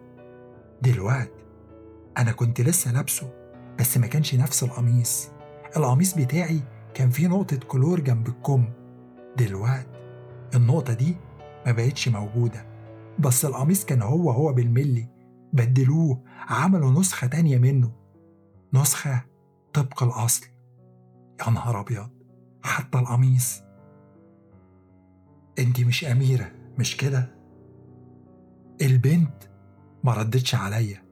دلوقت 0.81 1.31
أنا 2.17 2.31
كنت 2.31 2.61
لسه 2.61 2.91
لابسه 2.91 3.33
بس 3.79 3.97
ما 3.97 4.07
كانش 4.07 4.35
نفس 4.35 4.63
القميص. 4.63 5.29
القميص 5.77 6.13
بتاعي 6.13 6.59
كان 6.93 7.09
فيه 7.09 7.27
نقطة 7.27 7.57
كلور 7.57 7.99
جنب 7.99 8.27
الكم. 8.27 8.69
دلوقت 9.37 9.87
النقطة 10.55 10.93
دي 10.93 11.15
ما 11.65 11.71
بقتش 11.71 12.07
موجودة. 12.07 12.78
بس 13.19 13.45
القميص 13.45 13.85
كان 13.85 14.01
هو 14.01 14.31
هو 14.31 14.53
بالملي 14.53 15.07
بدلوه 15.53 16.23
عملوا 16.47 16.91
نسخة 16.91 17.27
تانية 17.27 17.57
منه. 17.57 17.91
نسخة 18.73 19.25
طبق 19.73 20.03
الأصل. 20.03 20.47
يا 21.41 21.49
نهار 21.49 21.79
أبيض! 21.79 22.09
حتى 22.63 22.99
القميص. 22.99 23.61
انتي 25.59 25.85
مش 25.85 26.05
أميرة 26.05 26.51
مش 26.77 26.97
كده؟ 26.97 27.35
البنت 28.81 29.43
ما 30.03 30.13
ردتش 30.13 30.55
عليا. 30.55 31.03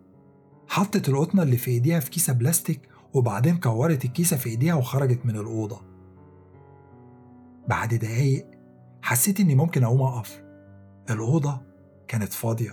حطت 0.68 1.10
القطنة 1.10 1.44
اللي 1.44 1.58
في 1.58 1.72
إيديها 1.72 2.00
في 2.00 2.10
كيسة 2.10 2.34
بلاستيك 2.34 2.89
وبعدين 3.13 3.58
كورت 3.58 4.06
الكيسة 4.06 4.38
في 4.38 4.50
إيديها 4.50 4.74
وخرجت 4.75 5.25
من 5.25 5.36
الأوضة. 5.36 5.82
بعد 7.68 7.94
دقايق 7.94 8.51
حسيت 9.01 9.39
إني 9.39 9.56
ممكن 9.56 9.84
أقوم 9.84 10.01
أقف. 10.01 10.44
الأوضة 11.10 11.67
كانت 12.08 12.34
فاضية. 12.34 12.72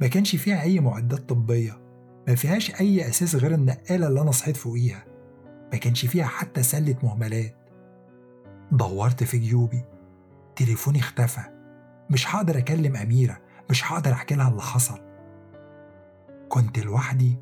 ما 0.00 0.06
كانش 0.06 0.36
فيها 0.36 0.62
أي 0.62 0.80
معدات 0.80 1.28
طبية. 1.28 1.80
ما 2.28 2.34
فيهاش 2.34 2.80
أي 2.80 3.08
أساس 3.08 3.34
غير 3.34 3.54
النقالة 3.54 4.08
اللي 4.08 4.20
أنا 4.20 4.30
صحيت 4.30 4.56
فوقيها. 4.56 5.04
ما 5.72 5.78
كانش 5.78 6.06
فيها 6.06 6.24
حتى 6.24 6.62
سلة 6.62 6.96
مهملات. 7.02 7.56
دورت 8.72 9.24
في 9.24 9.38
جيوبي. 9.38 9.84
تليفوني 10.56 10.98
اختفى. 10.98 11.40
مش 12.10 12.34
هقدر 12.34 12.58
أكلم 12.58 12.96
أميرة. 12.96 13.38
مش 13.70 13.92
هقدر 13.92 14.12
أحكي 14.12 14.34
لها 14.34 14.48
اللي 14.48 14.62
حصل. 14.62 14.98
كنت 16.48 16.78
لوحدي 16.78 17.36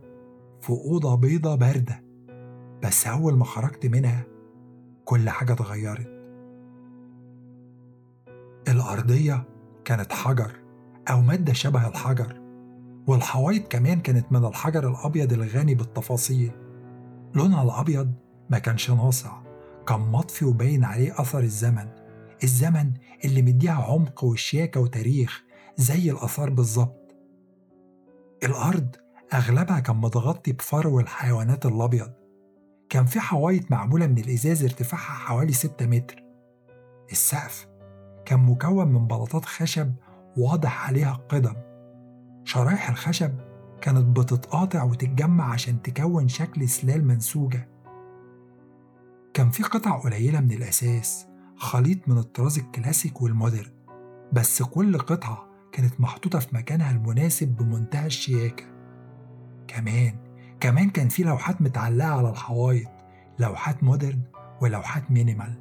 في 0.61 0.71
أوضة 0.71 1.14
بيضة 1.14 1.55
باردة. 1.55 2.05
بس 2.83 3.07
أول 3.07 3.37
ما 3.37 3.45
خرجت 3.45 3.87
منها 3.87 4.25
كل 5.05 5.31
حاجة 5.31 5.52
اتغيرت. 5.52 6.12
الأرضية 8.69 9.45
كانت 9.85 10.12
حجر. 10.12 10.62
أو 11.11 11.21
مادة 11.21 11.52
شبه 11.52 11.88
الحجر. 11.88 12.42
والحوايط 13.06 13.68
كمان 13.68 14.00
كانت 14.00 14.32
من 14.32 14.44
الحجر 14.44 14.88
الأبيض 14.90 15.32
الغني 15.32 15.75
بالتفاصيل. 15.75 16.52
لونها 17.35 17.62
الأبيض 17.62 18.12
ما 18.50 18.59
كانش 18.59 18.90
ناصع 18.90 19.42
كان 19.88 20.00
مطفي 20.00 20.44
وباين 20.44 20.85
عليه 20.85 21.21
أثر 21.21 21.40
الزمن. 21.40 21.88
الزمن 22.44 22.92
اللي 23.25 23.42
مديها 23.42 23.85
عمق 23.85 24.25
وشياكة 24.25 24.80
وتاريخ 24.80 25.42
زي 25.76 26.11
الآثار 26.11 26.50
بالظبط. 26.50 27.14
الأرض 28.44 28.97
أغلبها 29.35 29.80
كان 29.80 29.97
متغطي 29.97 30.52
بفرو 30.52 31.00
الحيوانات 31.00 31.66
الأبيض. 31.66 32.12
كان 32.88 33.04
في 33.04 33.21
حوايط 33.21 33.71
معمولة 33.71 34.06
من 34.06 34.18
الإزاز 34.18 34.64
ارتفاعها 34.64 35.14
حوالي 35.14 35.52
ستة 35.52 35.87
متر. 35.87 36.23
السقف 37.12 37.66
كان 38.25 38.40
مكون 38.40 38.88
من 38.88 39.06
بلاطات 39.06 39.44
خشب 39.44 39.92
واضح 40.37 40.89
عليها 40.89 41.12
قدم 41.12 41.55
شرايح 42.45 42.91
الخشب 42.91 43.33
كانت 43.81 44.19
بتتقاطع 44.19 44.83
وتتجمع 44.83 45.53
عشان 45.53 45.83
تكون 45.83 46.29
شكل 46.29 46.69
سلال 46.69 47.07
منسوجة. 47.07 47.69
كان 49.35 49.51
في 49.51 49.62
قطع 49.62 49.99
قليلة 49.99 50.41
من 50.41 50.53
الأساس 50.53 51.27
خليط 51.57 52.09
من 52.09 52.19
الطراز 52.19 52.59
الكلاسيك 52.59 53.23
والمودرن 53.23 53.73
بس 54.33 54.62
كل 54.62 54.99
قطعة 54.99 55.47
كانت 55.73 56.01
محطوطة 56.01 56.39
في 56.39 56.57
مكانها 56.57 56.91
المناسب 56.91 57.49
بمنتهى 57.57 58.07
الشياكة. 58.07 58.65
كمان 59.69 60.15
كمان 60.61 60.91
كان 60.91 61.09
في 61.09 61.23
لوحات 61.23 61.62
متعلقة 61.62 62.09
على 62.09 62.31
الحوايط 62.31 62.89
لوحات 63.39 63.85
مودرن 63.85 64.23
ولوحات 64.61 65.11
مينيمال. 65.11 65.59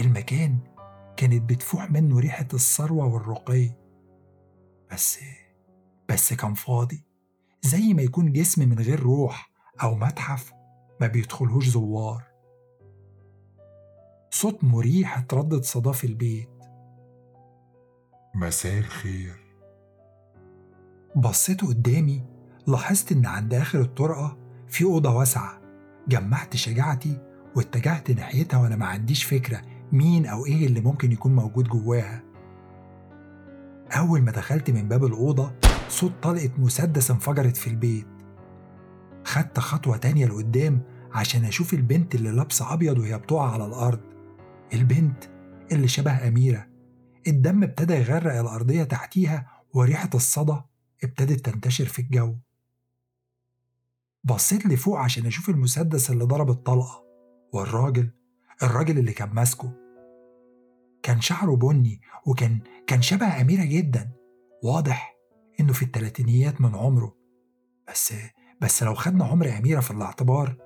المكان 0.00 0.58
كانت 1.16 1.50
بتفوح 1.50 1.90
منه 1.90 2.18
ريحة 2.18 2.48
الثروة 2.54 3.06
والرقي. 3.06 3.70
بس 4.92 5.18
بس 6.08 6.32
كان 6.32 6.54
فاضي. 6.54 7.04
زي 7.62 7.94
ما 7.94 8.02
يكون 8.02 8.32
جسم 8.32 8.68
من 8.68 8.78
غير 8.78 9.00
روح 9.00 9.50
أو 9.82 9.94
متحف 9.94 10.52
ما 11.00 11.06
بيدخلهوش 11.06 11.68
زوار. 11.68 12.22
صوت 14.30 14.64
مريح 14.64 15.18
اتردد 15.18 15.64
صداه 15.64 15.92
في 15.92 16.06
البيت. 16.06 16.48
مساء 18.34 18.78
الخير. 18.78 19.42
بصيت 21.16 21.64
قدامي 21.64 22.24
لاحظت 22.66 23.12
إن 23.12 23.26
عند 23.26 23.54
آخر 23.54 23.80
الطرقة 23.80 24.38
في 24.68 24.84
أوضة 24.84 25.14
واسعة. 25.14 25.60
جمعت 26.08 26.56
شجاعتي 26.56 27.18
واتجهت 27.56 28.10
ناحيتها 28.10 28.58
وأنا 28.58 28.76
ما 28.76 28.86
عنديش 28.86 29.24
فكرة. 29.24 29.71
مين 29.92 30.26
أو 30.26 30.46
إيه 30.46 30.66
اللي 30.66 30.80
ممكن 30.80 31.12
يكون 31.12 31.34
موجود 31.34 31.68
جواها؟ 31.68 32.22
أول 33.90 34.22
ما 34.22 34.30
دخلت 34.30 34.70
من 34.70 34.88
باب 34.88 35.04
الأوضة 35.04 35.52
صوت 35.88 36.12
طلقة 36.22 36.50
مسدس 36.58 37.10
انفجرت 37.10 37.56
في 37.56 37.66
البيت. 37.66 38.06
خدت 39.24 39.58
خطوة 39.60 39.96
تانية 39.96 40.26
لقدام 40.26 40.82
عشان 41.12 41.44
أشوف 41.44 41.74
البنت 41.74 42.14
اللي 42.14 42.30
لابسة 42.30 42.72
أبيض 42.72 42.98
وهي 42.98 43.18
بتقع 43.18 43.52
على 43.52 43.66
الأرض. 43.66 44.00
البنت 44.74 45.24
اللي 45.72 45.88
شبه 45.88 46.28
أميرة. 46.28 46.66
الدم 47.26 47.62
ابتدى 47.62 47.94
يغرق 47.94 48.38
الأرضية 48.38 48.84
تحتيها 48.84 49.46
وريحة 49.74 50.10
الصدى 50.14 50.56
ابتدت 51.04 51.46
تنتشر 51.50 51.84
في 51.84 51.98
الجو. 52.02 52.34
بصيت 54.24 54.66
لفوق 54.66 54.98
عشان 54.98 55.26
أشوف 55.26 55.48
المسدس 55.48 56.10
اللي 56.10 56.24
ضرب 56.24 56.50
الطلقة 56.50 57.04
والراجل 57.52 58.10
الراجل 58.62 58.98
اللي 58.98 59.12
كان 59.12 59.28
ماسكه. 59.34 59.81
كان 61.02 61.20
شعره 61.20 61.56
بني 61.56 62.00
وكان 62.26 62.60
كان 62.86 63.02
شبه 63.02 63.40
أميرة 63.40 63.64
جدا. 63.64 64.10
واضح 64.62 65.16
إنه 65.60 65.72
في 65.72 65.82
التلاتينيات 65.82 66.60
من 66.60 66.74
عمره. 66.74 67.16
بس 67.88 68.14
بس 68.60 68.82
لو 68.82 68.94
خدنا 68.94 69.24
عمر 69.24 69.58
أميرة 69.58 69.80
في 69.80 69.90
الاعتبار. 69.90 70.56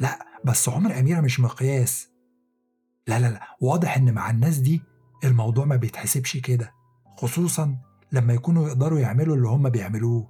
لا 0.00 0.26
بس 0.44 0.68
عمر 0.68 0.98
أميرة 0.98 1.20
مش 1.20 1.40
مقياس. 1.40 2.10
لا 3.06 3.20
لا 3.20 3.30
لا 3.30 3.56
واضح 3.60 3.96
إن 3.96 4.14
مع 4.14 4.30
الناس 4.30 4.58
دي 4.58 4.82
الموضوع 5.24 5.64
ما 5.64 5.76
بيتحسبش 5.76 6.36
كده 6.36 6.72
خصوصا 7.16 7.76
لما 8.12 8.32
يكونوا 8.34 8.68
يقدروا 8.68 8.98
يعملوا 8.98 9.36
اللي 9.36 9.48
هم 9.48 9.68
بيعملوه. 9.68 10.28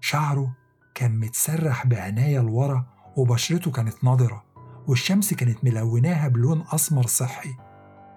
شعره 0.00 0.56
كان 0.94 1.20
متسرح 1.20 1.86
بعناية 1.86 2.40
لورا 2.40 2.86
وبشرته 3.16 3.70
كانت 3.70 4.04
نضرة 4.04 4.44
والشمس 4.88 5.34
كانت 5.34 5.64
ملوناها 5.64 6.28
بلون 6.28 6.64
أسمر 6.72 7.06
صحي 7.06 7.50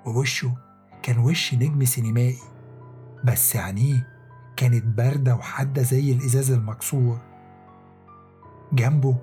ووشه 0.06 0.54
كان 1.04 1.18
وش 1.18 1.54
نجم 1.54 1.86
سينمائي. 1.86 2.38
بس 3.24 3.56
عينيه 3.56 4.08
كانت 4.58 4.84
باردة 4.84 5.36
وحادة 5.36 5.82
زي 5.82 6.12
الإزاز 6.12 6.52
المكسور. 6.52 7.20
جنبه 8.74 9.18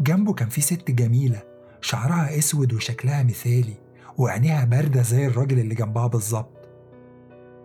جنبه 0.00 0.32
كان 0.32 0.48
في 0.48 0.60
ست 0.60 0.90
جميلة 0.90 1.42
شعرها 1.80 2.38
أسود 2.38 2.72
وشكلها 2.72 3.22
مثالي 3.22 3.74
وعينيها 4.18 4.64
باردة 4.64 5.02
زي 5.02 5.26
الراجل 5.26 5.58
اللي 5.58 5.74
جنبها 5.74 6.06
بالظبط. 6.06 6.68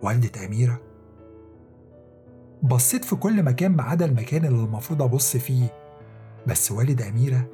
والدة 0.02 0.46
أميرة 0.46 0.80
بصيت 2.62 3.04
في 3.04 3.16
كل 3.16 3.42
مكان 3.42 3.76
ما 3.76 3.82
عدا 3.82 4.04
المكان 4.04 4.44
اللي 4.44 4.64
المفروض 4.64 5.02
أبص 5.02 5.36
فيه 5.36 5.68
بس 6.46 6.72
والد 6.72 7.02
أميرة 7.02 7.48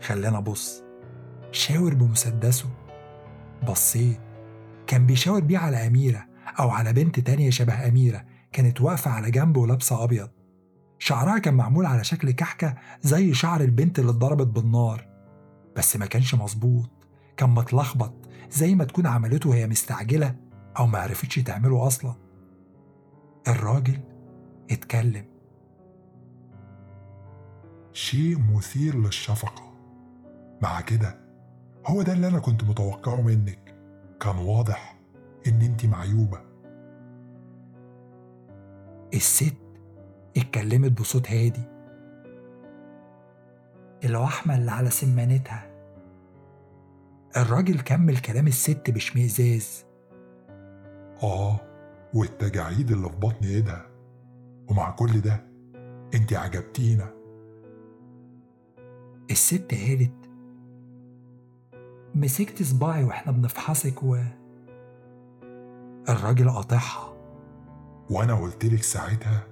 خلاني 0.00 0.38
أبص. 0.38 0.85
شاور 1.56 1.94
بمسدسه. 1.94 2.68
بصيت. 3.68 4.20
كان 4.86 5.06
بيشاور 5.06 5.40
بيه 5.40 5.58
على 5.58 5.86
أميرة 5.86 6.26
أو 6.60 6.70
على 6.70 6.92
بنت 6.92 7.20
تانية 7.20 7.50
شبه 7.50 7.88
أميرة 7.88 8.24
كانت 8.52 8.80
واقفة 8.80 9.10
على 9.10 9.30
جنب 9.30 9.56
ولابسة 9.56 10.04
أبيض. 10.04 10.30
شعرها 10.98 11.38
كان 11.38 11.54
معمول 11.54 11.86
على 11.86 12.04
شكل 12.04 12.30
كحكة 12.30 12.74
زي 13.02 13.34
شعر 13.34 13.60
البنت 13.60 13.98
اللي 13.98 14.10
اتضربت 14.10 14.46
بالنار. 14.46 15.06
بس 15.76 15.96
ما 15.96 16.06
كانش 16.06 16.34
مظبوط. 16.34 16.90
كان 17.36 17.50
متلخبط 17.50 18.14
زي 18.50 18.74
ما 18.74 18.84
تكون 18.84 19.06
عملته 19.06 19.50
وهي 19.50 19.66
مستعجلة 19.66 20.34
أو 20.78 20.86
ما 20.86 20.98
عرفتش 20.98 21.34
تعمله 21.34 21.86
أصلا. 21.86 22.14
الراجل 23.48 24.00
اتكلم. 24.70 25.24
شيء 27.92 28.38
مثير 28.54 28.96
للشفقة. 28.96 29.72
مع 30.62 30.80
كده 30.80 31.25
هو 31.86 32.02
ده 32.02 32.12
اللي 32.12 32.28
أنا 32.28 32.38
كنت 32.38 32.64
متوقعه 32.64 33.20
منك. 33.22 33.74
كان 34.20 34.36
واضح 34.36 34.98
إن 35.46 35.62
أنت 35.62 35.86
معيوبة. 35.86 36.40
الست 39.14 39.56
اتكلمت 40.36 41.00
بصوت 41.00 41.30
هادي. 41.30 41.62
الوحمة 44.04 44.56
اللي 44.56 44.70
على 44.70 44.90
سمانتها. 44.90 45.66
الراجل 47.36 47.80
كمل 47.80 48.18
كلام 48.18 48.46
الست 48.46 48.90
باشمئزاز 48.90 49.84
آه 51.22 51.60
والتجاعيد 52.14 52.90
اللي 52.90 53.08
في 53.08 53.16
بطن 53.16 53.44
إيدها. 53.46 53.86
ومع 54.70 54.90
كل 54.90 55.20
ده 55.20 55.46
أنت 56.14 56.32
عجبتينا. 56.32 57.10
الست 59.30 59.74
قالت 59.74 60.25
مسكت 62.16 62.62
صباعي 62.62 63.04
وإحنا 63.04 63.32
بنفحصك 63.32 64.02
و 64.02 64.18
الراجل 66.08 66.50
قاطعها. 66.50 67.16
وأنا 68.10 68.34
قلتلك 68.34 68.82
ساعتها 68.82 69.46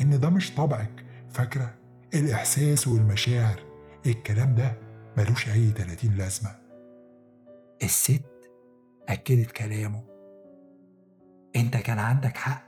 إن 0.00 0.20
ده 0.20 0.30
مش 0.30 0.54
طبعك. 0.54 1.04
فاكرة؟ 1.28 1.74
الإحساس 2.14 2.88
والمشاعر. 2.88 3.60
الكلام 4.06 4.54
ده 4.54 4.78
ملوش 5.16 5.48
أي 5.48 5.70
تلاتين 5.70 6.14
لازمة. 6.16 6.50
الست 7.82 8.22
أكدت 9.08 9.50
كلامه. 9.50 10.02
أنت 11.56 11.76
كان 11.76 11.98
عندك 11.98 12.36
حق. 12.36 12.62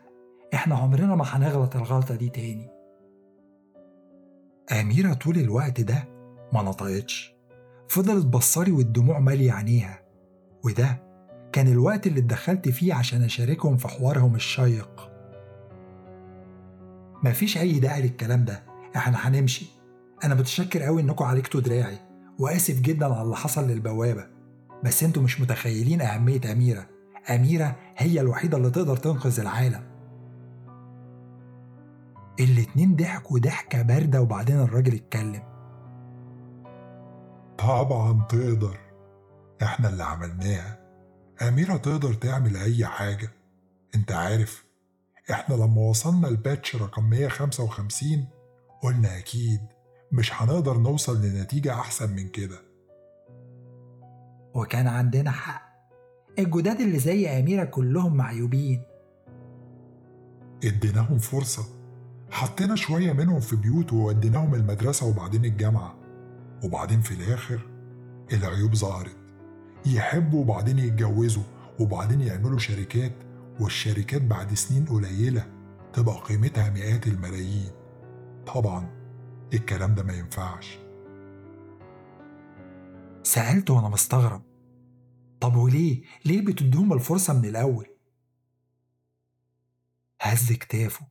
إحنا 0.54 0.74
عمرنا 0.74 1.14
ما 1.14 1.24
هنغلط 1.24 1.76
الغلطة 1.76 2.14
دي 2.14 2.28
تاني. 2.28 2.68
أميرة 4.80 5.12
طول 5.14 5.36
الوقت 5.36 5.80
ده 5.80 6.04
ما 6.52 6.62
نطقتش. 6.62 7.31
فضلت 7.92 8.26
بصري 8.26 8.72
والدموع 8.72 9.18
مالية 9.18 9.52
عينيها 9.52 10.00
وده 10.64 11.02
كان 11.52 11.68
الوقت 11.68 12.06
اللي 12.06 12.20
اتدخلت 12.20 12.68
فيه 12.68 12.94
عشان 12.94 13.22
أشاركهم 13.22 13.76
في 13.76 13.88
حوارهم 13.88 14.34
الشيق. 14.34 15.10
مفيش 17.24 17.58
أي 17.58 17.80
داعي 17.80 18.02
للكلام 18.02 18.44
ده. 18.44 18.62
إحنا 18.96 19.28
هنمشي. 19.28 19.66
أنا 20.24 20.34
متشكر 20.34 20.82
قوي 20.82 21.02
إنكم 21.02 21.24
عالجتوا 21.24 21.60
دراعي. 21.60 21.98
وآسف 22.38 22.80
جدا 22.80 23.06
على 23.06 23.22
اللي 23.22 23.36
حصل 23.36 23.68
للبوابة. 23.68 24.26
بس 24.84 25.04
أنتوا 25.04 25.22
مش 25.22 25.40
متخيلين 25.40 26.00
أهمية 26.00 26.52
أميرة. 26.52 26.86
أميرة 27.30 27.76
هي 27.96 28.20
الوحيدة 28.20 28.56
اللي 28.56 28.70
تقدر 28.70 28.96
تنقذ 28.96 29.40
العالم. 29.40 29.82
الاتنين 32.40 32.96
ضحكوا 32.96 33.38
ضحكة 33.38 33.82
باردة 33.82 34.22
وبعدين 34.22 34.60
الراجل 34.60 34.94
اتكلم. 34.94 35.51
طبعا 37.62 38.22
تقدر. 38.28 38.78
إحنا 39.62 39.88
اللي 39.88 40.04
عملناها. 40.04 40.78
أميرة 41.48 41.76
تقدر 41.76 42.14
تعمل 42.14 42.56
أي 42.56 42.86
حاجة. 42.86 43.30
أنت 43.94 44.12
عارف 44.12 44.64
إحنا 45.30 45.54
لما 45.54 45.80
وصلنا 45.80 46.28
الباتش 46.28 46.76
رقم 46.76 47.10
155 47.10 48.28
قلنا 48.82 49.18
أكيد 49.18 49.60
مش 50.12 50.42
هنقدر 50.42 50.78
نوصل 50.78 51.22
لنتيجة 51.22 51.72
أحسن 51.74 52.10
من 52.10 52.28
كده. 52.28 52.58
وكان 54.54 54.86
عندنا 54.86 55.30
حق. 55.30 55.62
الجداد 56.38 56.80
اللي 56.80 56.98
زي 56.98 57.38
أميرة 57.40 57.64
كلهم 57.64 58.16
معيوبين. 58.16 58.82
اديناهم 60.64 61.18
فرصة. 61.18 61.64
حطينا 62.30 62.76
شوية 62.76 63.12
منهم 63.12 63.40
في 63.40 63.56
بيوت 63.56 63.92
ووديناهم 63.92 64.54
المدرسة 64.54 65.06
وبعدين 65.06 65.44
الجامعة. 65.44 66.01
وبعدين 66.62 67.00
في 67.00 67.14
الآخر 67.14 67.60
العيوب 68.32 68.74
ظهرت. 68.74 69.16
يحبوا 69.86 70.40
وبعدين 70.40 70.78
يتجوزوا 70.78 71.42
وبعدين 71.80 72.20
يعملوا 72.20 72.58
شركات 72.58 73.12
والشركات 73.60 74.22
بعد 74.22 74.54
سنين 74.54 74.84
قليلة 74.84 75.46
تبقى 75.92 76.20
قيمتها 76.20 76.70
مئات 76.70 77.06
الملايين. 77.06 77.70
طبعا 78.46 78.88
الكلام 79.54 79.94
ده 79.94 80.02
ما 80.02 80.12
ينفعش. 80.12 80.78
سألت 83.22 83.70
وأنا 83.70 83.88
مستغرب 83.88 84.42
طب 85.40 85.56
وليه؟ 85.56 86.02
ليه 86.24 86.44
بتديهم 86.44 86.92
الفرصة 86.92 87.34
من 87.34 87.44
الأول؟ 87.44 87.86
هز 90.22 90.52
كتافه. 90.52 91.06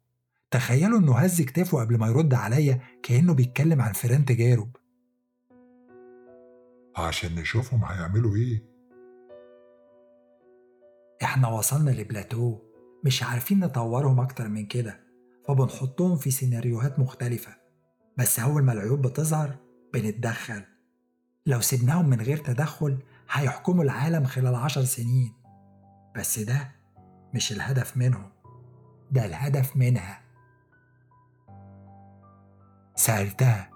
تخيلوا 0.52 1.00
إنه 1.00 1.18
هز 1.18 1.42
كتافه 1.42 1.80
قبل 1.80 1.98
ما 1.98 2.08
يرد 2.08 2.34
عليا 2.34 2.82
كأنه 3.04 3.34
بيتكلم 3.34 3.82
عن 3.82 3.94
فيران 3.94 4.26
تجارب. 4.26 4.76
عشان 6.97 7.36
نشوفهم 7.36 7.86
هيعملوا 7.86 8.36
إيه. 8.36 8.63
إحنا 11.23 11.47
وصلنا 11.47 11.91
لبلاتو 11.91 12.60
مش 13.06 13.23
عارفين 13.23 13.60
نطورهم 13.60 14.19
أكتر 14.19 14.47
من 14.47 14.65
كده 14.65 14.99
فبنحطهم 15.47 16.17
في 16.17 16.32
سيناريوهات 16.32 16.99
مختلفة. 16.99 17.56
بس 18.17 18.39
أول 18.39 18.63
ما 18.63 18.73
العيوب 18.73 19.08
بتظهر 19.08 19.56
بنتدخل. 19.93 20.63
لو 21.45 21.62
سيبناهم 21.62 22.10
من 22.10 22.21
غير 22.21 22.38
تدخل 22.38 22.99
هيحكموا 23.32 23.84
العالم 23.84 24.25
خلال 24.25 24.56
عشر 24.56 24.84
سنين. 24.84 25.34
بس 26.15 26.39
ده 26.39 26.71
مش 27.34 27.51
الهدف 27.51 27.97
منهم. 27.97 28.32
ده 29.12 29.25
الهدف 29.25 29.77
منها. 29.77 30.21
سألتها 32.95 33.69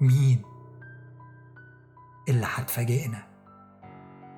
مين؟ 0.00 0.53
اللي 2.28 2.46
هتفاجئنا. 2.54 3.26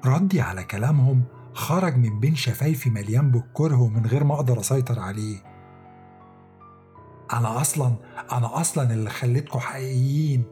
ردي 0.07 0.41
على 0.41 0.65
كلامهم 0.65 1.23
خرج 1.55 1.97
من 1.97 2.21
بين 2.21 2.35
شفايفي 2.35 2.91
مليان 2.91 3.31
بالكره 3.31 3.81
ومن 3.83 4.07
غير 4.07 4.25
ما 4.25 4.35
أقدر 4.35 4.61
أسيطر 4.61 4.99
عليه. 5.01 5.37
أنا 7.33 7.61
أصلا 7.61 7.95
أنا 8.33 8.61
أصلا 8.61 8.93
اللي 8.93 9.11
خليتكم 9.11 9.59
حقيقيين. 9.59 10.45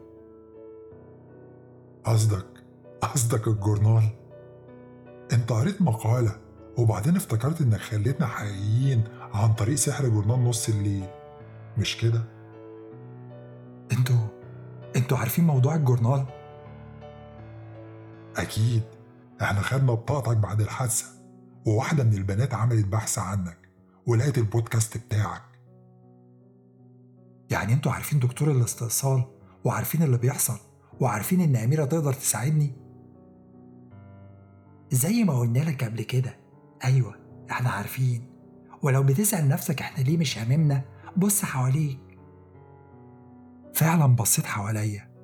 قصدك 2.04 2.46
قصدك 3.00 3.48
الجورنال؟ 3.48 4.08
أنت 5.32 5.52
قريت 5.52 5.82
مقالة 5.82 6.36
وبعدين 6.78 7.16
افتكرت 7.16 7.60
إنك 7.60 7.80
خليتنا 7.80 8.26
حقيقيين 8.26 9.04
عن 9.34 9.52
طريق 9.52 9.74
سحر 9.74 10.08
جورنال 10.08 10.44
نص 10.44 10.68
الليل. 10.68 11.06
مش 11.78 11.96
كده؟ 11.96 12.24
أنتوا 13.92 14.16
أنتوا 14.96 15.18
عارفين 15.18 15.46
موضوع 15.46 15.74
الجورنال؟ 15.74 16.26
أكيد. 18.36 18.82
إحنا 19.42 19.60
خدنا 19.60 19.94
بطاقتك 19.94 20.36
بعد 20.36 20.60
الحادثة 20.60 21.06
وواحدة 21.66 22.04
من 22.04 22.12
البنات 22.12 22.54
عملت 22.54 22.86
بحث 22.86 23.18
عنك 23.18 23.58
ولقيت 24.06 24.38
البودكاست 24.38 24.96
بتاعك. 24.96 25.42
يعني 27.50 27.72
أنتوا 27.72 27.92
عارفين 27.92 28.18
دكتور 28.18 28.50
الاستئصال 28.50 29.24
وعارفين 29.64 30.02
اللي 30.02 30.18
بيحصل 30.18 30.58
وعارفين 31.00 31.40
إن 31.40 31.56
أميرة 31.56 31.84
تقدر 31.84 32.12
تساعدني؟ 32.12 32.72
زي 34.90 35.24
ما 35.24 35.38
قلنا 35.38 35.58
لك 35.58 35.84
قبل 35.84 36.02
كده. 36.02 36.36
أيوة 36.84 37.14
إحنا 37.50 37.70
عارفين. 37.70 38.30
ولو 38.82 39.02
بتسأل 39.02 39.48
نفسك 39.48 39.80
إحنا 39.80 40.02
ليه 40.04 40.16
مش 40.16 40.38
هاممنا 40.38 40.82
بص 41.16 41.44
حواليك. 41.44 42.00
فعلا 43.74 44.06
بصيت 44.06 44.46
حواليا. 44.46 45.14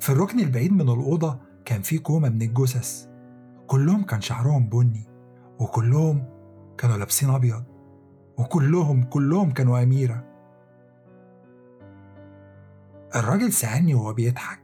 في 0.00 0.10
الركن 0.10 0.40
البعيد 0.40 0.72
من 0.72 0.80
الأوضة 0.80 1.45
كان 1.66 1.82
في 1.82 1.98
كومة 1.98 2.28
من 2.28 2.42
الجثث. 2.42 3.06
كلهم 3.66 4.04
كان 4.04 4.20
شعرهم 4.20 4.68
بني 4.68 5.08
وكلهم 5.58 6.24
كانوا 6.78 6.96
لابسين 6.96 7.30
أبيض 7.30 7.64
وكلهم 8.38 9.02
كلهم 9.02 9.50
كانوا 9.50 9.82
أميرة. 9.82 10.24
الراجل 13.16 13.52
سألني 13.52 13.94
وهو 13.94 14.12
بيضحك. 14.12 14.60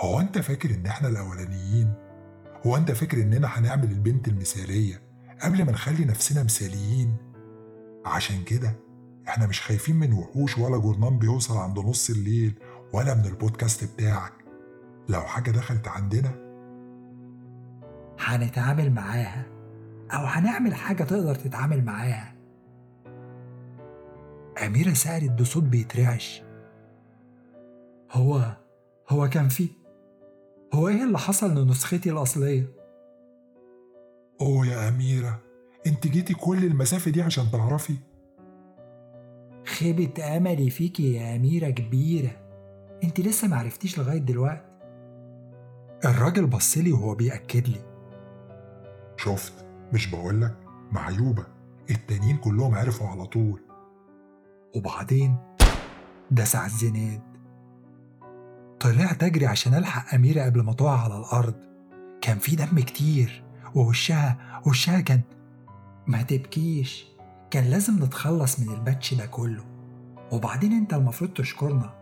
هو 0.00 0.20
أنت 0.20 0.38
فاكر 0.38 0.74
إن 0.74 0.86
إحنا 0.86 1.08
الأولانيين؟ 1.08 1.94
هو 2.66 2.76
أنت 2.76 2.92
فاكر 2.92 3.22
إننا 3.22 3.48
هنعمل 3.58 3.90
البنت 3.90 4.28
المثالية 4.28 5.02
قبل 5.42 5.64
ما 5.64 5.72
نخلي 5.72 6.04
نفسنا 6.04 6.42
مثاليين؟ 6.42 7.16
عشان 8.04 8.44
كده 8.44 8.76
إحنا 9.28 9.46
مش 9.46 9.60
خايفين 9.60 9.96
من 9.96 10.12
وحوش 10.12 10.58
ولا 10.58 10.78
جورنان 10.78 11.18
بيوصل 11.18 11.56
عند 11.56 11.78
نص 11.78 12.10
الليل 12.10 12.58
ولا 12.92 13.14
من 13.14 13.24
البودكاست 13.26 13.84
بتاعك. 13.84 14.41
لو 15.08 15.20
حاجة 15.20 15.50
دخلت 15.50 15.88
عندنا؟ 15.88 16.30
هنتعامل 18.18 18.92
معاها 18.92 19.46
أو 20.10 20.24
هنعمل 20.24 20.74
حاجة 20.74 21.04
تقدر 21.04 21.34
تتعامل 21.34 21.84
معاها. 21.84 22.34
أميرة 24.66 24.92
سألت 24.92 25.40
بصوت 25.40 25.62
بيترعش. 25.62 26.42
هو 28.12 28.56
هو 29.10 29.28
كان 29.28 29.48
فيه. 29.48 29.68
هو 30.74 30.88
إيه 30.88 31.04
اللي 31.04 31.18
حصل 31.18 31.58
لنسختي 31.58 32.10
الأصلية؟ 32.10 32.66
أوه 34.40 34.66
يا 34.66 34.88
أميرة 34.88 35.40
أنت 35.86 36.06
جيتي 36.06 36.34
كل 36.34 36.64
المسافة 36.64 37.10
دي 37.10 37.22
عشان 37.22 37.44
تعرفي؟ 37.52 37.96
خيبة 39.66 40.36
أملي 40.36 40.70
فيكي 40.70 41.14
يا 41.14 41.36
أميرة 41.36 41.70
كبيرة. 41.70 42.30
أنت 43.04 43.20
لسه 43.20 43.48
معرفتيش 43.48 43.98
لغاية 43.98 44.18
دلوقتي. 44.18 44.71
الراجل 46.04 46.46
بصلي 46.46 46.92
وهو 46.92 47.14
بيأكد 47.14 47.68
لي. 47.68 47.80
شفت؟ 49.16 49.52
مش 49.92 50.10
بقولك 50.10 50.56
معيوبة 50.92 51.46
التانيين 51.90 52.36
كلهم 52.36 52.74
عرفوا 52.74 53.08
على 53.08 53.26
طول. 53.26 53.60
وبعدين؟ 54.76 55.36
داس 56.30 56.56
على 56.56 56.66
الزناد 56.66 57.20
طلعت 58.80 59.22
أجري 59.22 59.46
عشان 59.46 59.74
ألحق 59.74 60.14
أميرة 60.14 60.42
قبل 60.42 60.60
ما 60.60 60.72
تقع 60.72 61.04
على 61.04 61.18
الأرض. 61.18 61.54
كان 62.20 62.38
في 62.38 62.56
دم 62.56 62.80
كتير 62.80 63.44
ووشها 63.74 64.60
وشها 64.66 65.00
كان 65.00 65.20
ما 66.06 66.22
تبكيش. 66.22 67.06
كان 67.50 67.64
لازم 67.64 68.04
نتخلص 68.04 68.60
من 68.60 68.74
الباتش 68.74 69.14
ده 69.14 69.26
كله. 69.26 69.64
وبعدين 70.32 70.72
أنت 70.72 70.94
المفروض 70.94 71.30
تشكرنا 71.30 71.94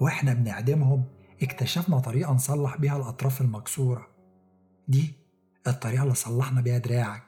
وإحنا 0.00 0.34
بنعدمهم. 0.34 1.04
اكتشفنا 1.42 1.98
طريقة 1.98 2.32
نصلح 2.32 2.76
بيها 2.76 2.96
الأطراف 2.96 3.40
المكسورة. 3.40 4.06
دي 4.88 5.14
الطريقة 5.66 6.02
اللي 6.02 6.14
صلحنا 6.14 6.60
بيها 6.60 6.78
دراعك. 6.78 7.22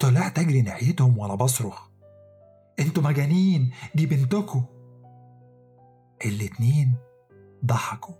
طلعت 0.00 0.38
أجري 0.38 0.62
ناحيتهم 0.62 1.18
وأنا 1.18 1.34
بصرخ. 1.34 1.88
أنتوا 2.80 3.02
مجانين 3.02 3.70
دي 3.94 4.06
بنتكوا 4.06 4.62
الاتنين 6.24 6.94
ضحكوا. 7.64 8.14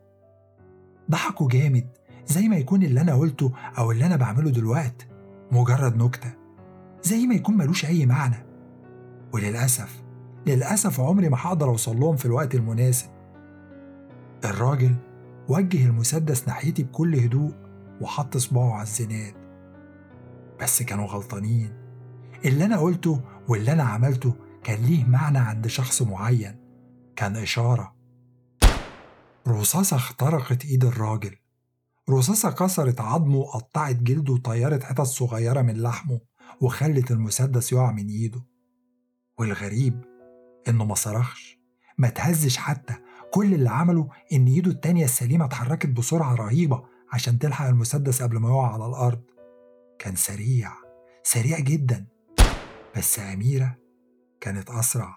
ضحكوا 1.11 1.49
جامد 1.49 1.89
زي 2.27 2.49
ما 2.49 2.57
يكون 2.57 2.83
اللي 2.83 3.01
أنا 3.01 3.15
قلته 3.15 3.53
أو 3.79 3.91
اللي 3.91 4.07
أنا 4.07 4.17
بعمله 4.17 4.51
دلوقتي 4.51 5.07
مجرد 5.51 5.97
نكتة 5.97 6.33
زي 7.03 7.27
ما 7.27 7.35
يكون 7.35 7.57
ملوش 7.57 7.85
أي 7.85 8.07
معنى. 8.07 8.47
وللأسف 9.33 10.02
للأسف 10.47 11.01
عمري 11.01 11.29
ما 11.29 11.37
هقدر 11.41 11.69
أوصل 11.69 12.01
لهم 12.01 12.17
في 12.17 12.27
الوقت 12.27 12.55
المناسب. 12.55 13.11
الراجل 14.45 14.95
وجه 15.49 15.87
المسدس 15.87 16.49
ناحيتي 16.49 16.83
بكل 16.83 17.17
هدوء 17.17 17.53
وحط 18.01 18.37
صباعه 18.37 18.73
على 18.73 18.83
الزناد. 18.83 19.35
بس 20.61 20.83
كانوا 20.83 21.07
غلطانين. 21.07 21.73
اللي 22.45 22.65
أنا 22.65 22.79
قلته 22.79 23.21
واللي 23.49 23.73
أنا 23.73 23.83
عملته 23.83 24.35
كان 24.65 24.83
ليه 24.83 25.05
معنى 25.05 25.39
عند 25.39 25.67
شخص 25.67 26.03
معين. 26.03 26.57
كان 27.17 27.37
إشارة. 27.37 27.97
رصاصة 29.49 29.97
اخترقت 29.97 30.65
إيد 30.65 30.85
الراجل. 30.85 31.37
رصاصة 32.11 32.51
كسرت 32.51 33.01
عظمه 33.01 33.37
وقطعت 33.37 33.97
جلده 33.97 34.33
وطيرت 34.33 34.83
حتت 34.83 35.01
صغيرة 35.01 35.63
من 35.63 35.83
لحمه 35.83 36.21
وخلت 36.61 37.11
المسدس 37.11 37.73
يقع 37.73 37.93
من 37.93 38.09
إيده. 38.09 38.45
والغريب 39.39 40.12
إنه 40.69 40.85
ما 40.85 40.95
صرخش. 40.95 41.59
ما 41.99 42.09
تهزش 42.09 42.57
حتى 42.57 42.95
كل 43.33 43.55
اللي 43.55 43.71
عمله 43.71 44.09
إن 44.33 44.47
إيده 44.47 44.71
التانية 44.71 45.05
السليمة 45.05 45.45
اتحركت 45.45 45.87
بسرعة 45.87 46.35
رهيبة 46.35 46.85
عشان 47.13 47.39
تلحق 47.39 47.67
المسدس 47.67 48.23
قبل 48.23 48.37
ما 48.37 48.49
يقع 48.49 48.73
على 48.73 48.87
الأرض. 48.87 49.23
كان 49.99 50.17
سريع 50.17 50.73
سريع 51.23 51.59
جدا. 51.59 52.07
بس 52.97 53.19
أميرة 53.19 53.77
كانت 54.41 54.71
أسرع. 54.71 55.17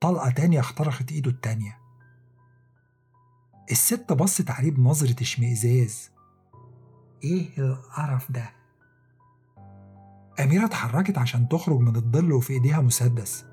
طلقة 0.00 0.30
تانية 0.30 0.60
اخترقت 0.60 1.12
إيده 1.12 1.30
التانية. 1.30 1.78
الست 3.70 4.12
بصت 4.12 4.50
عليه 4.50 4.70
بنظرة 4.70 5.22
اشمئزاز. 5.22 6.10
إيه 7.24 7.58
القرف 7.58 8.32
ده؟ 8.32 8.50
أميرة 10.40 10.64
اتحركت 10.64 11.18
عشان 11.18 11.48
تخرج 11.48 11.78
من 11.78 11.96
الظل 11.96 12.32
وفي 12.32 12.52
إيديها 12.52 12.80
مسدس. 12.80 13.44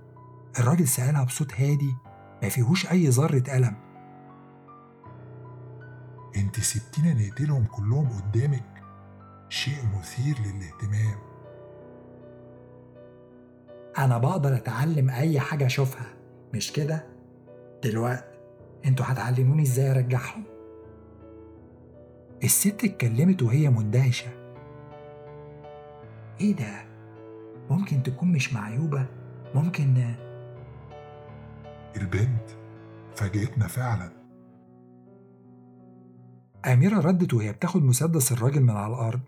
الراجل 0.59 0.87
سألها 0.87 1.23
بصوت 1.23 1.53
هادي 1.53 1.95
ما 2.43 2.49
فيهوش 2.49 2.91
أي 2.91 3.07
ذرة 3.07 3.43
ألم. 3.57 3.75
أنت 6.35 6.59
سبتينا 6.59 7.13
نقتلهم 7.13 7.65
كلهم 7.65 8.09
قدامك؟ 8.09 8.83
شيء 9.49 9.77
مثير 9.99 10.35
للاهتمام. 10.39 11.17
أنا 13.97 14.17
بقدر 14.17 14.55
أتعلم 14.55 15.09
أي 15.09 15.39
حاجة 15.39 15.65
أشوفها. 15.65 16.05
مش 16.53 16.71
كده؟ 16.73 17.05
دلوقتي 17.83 18.35
أنتوا 18.85 19.05
هتعلموني 19.09 19.63
إزاي 19.63 19.91
أرجعهم؟ 19.91 20.43
الست 22.43 22.83
اتكلمت 22.83 23.43
وهي 23.43 23.69
مندهشة. 23.69 24.27
إيه 26.41 26.55
ده؟ 26.55 26.85
ممكن 27.69 28.03
تكون 28.03 28.31
مش 28.31 28.53
معيوبة. 28.53 29.05
ممكن 29.55 30.15
البنت. 31.97 32.49
فاجئتنا 33.15 33.67
فعلا. 33.67 34.11
أميرة 36.65 36.99
ردت 36.99 37.33
وهي 37.33 37.51
بتاخد 37.51 37.83
مسدس 37.83 38.31
الراجل 38.31 38.61
من 38.61 38.69
على 38.69 38.93
الأرض. 38.93 39.21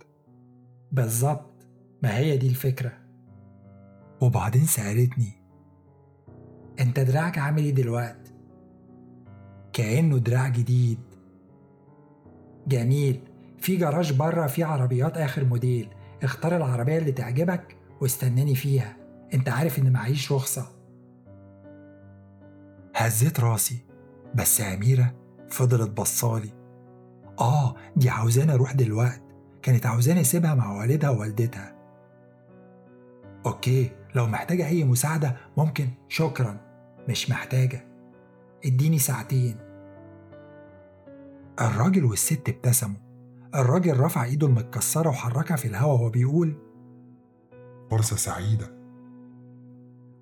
بالظبط 0.92 1.68
ما 2.04 2.18
هي 2.18 2.38
دي 2.38 2.48
الفكرة. 2.48 2.94
وبعدين 4.22 4.66
سألتني 4.66 5.32
أنت 6.80 7.00
دراعك 7.00 7.38
عامل 7.38 7.64
إيه 7.64 7.74
دلوقتي؟ 7.74 8.34
كأنه 9.74 10.18
دراع 10.18 10.48
جديد. 10.48 11.00
جميل 12.68 13.20
في 13.60 13.76
جراج 13.76 14.14
بره 14.14 14.48
فيه 14.48 14.66
عربيات 14.66 15.18
آخر 15.18 15.46
موديل. 15.46 15.90
اختار 16.24 16.58
العربية 16.58 16.98
اللي 16.98 17.12
تعجبك 17.12 17.78
واستناني 18.02 18.56
فيها. 18.56 18.98
أنت 19.34 19.50
عارف 19.50 19.80
إن 19.80 19.94
معيش 19.94 20.32
رخصة. 20.32 20.77
هزيت 23.08 23.40
راسي 23.40 23.86
بس 24.36 24.62
أميرة 24.62 25.14
فضلت 25.50 25.90
بصالي 25.90 26.50
آه 27.40 27.76
دي 27.96 28.10
عاوزاني 28.10 28.54
أروح 28.54 28.74
دلوقت. 28.74 29.22
كانت 29.62 29.86
عاوزاني 29.86 30.22
أسيبها 30.22 30.56
مع 30.56 30.80
والدها 30.80 31.10
ووالدتها. 31.10 31.76
okay 33.46 33.92
لو 34.16 34.28
محتاجة 34.28 34.68
أي 34.68 34.84
مساعدة 34.84 35.38
ممكن. 35.58 35.90
شكرا. 36.08 36.58
مش 37.10 37.30
محتاجة. 37.30 37.88
إديني 38.66 39.00
ساعتين. 39.00 39.58
الراجل 41.62 42.06
والست 42.06 42.50
ابتسموا. 42.50 43.00
الراجل 43.56 44.00
رفع 44.00 44.24
إيده 44.24 44.48
المتكسرة 44.48 45.10
وحركها 45.10 45.58
في 45.58 45.68
الهوا 45.68 45.94
وهو 45.94 46.10
بيقول 46.10 46.56
فرصة 47.92 48.16
سعيدة. 48.16 48.77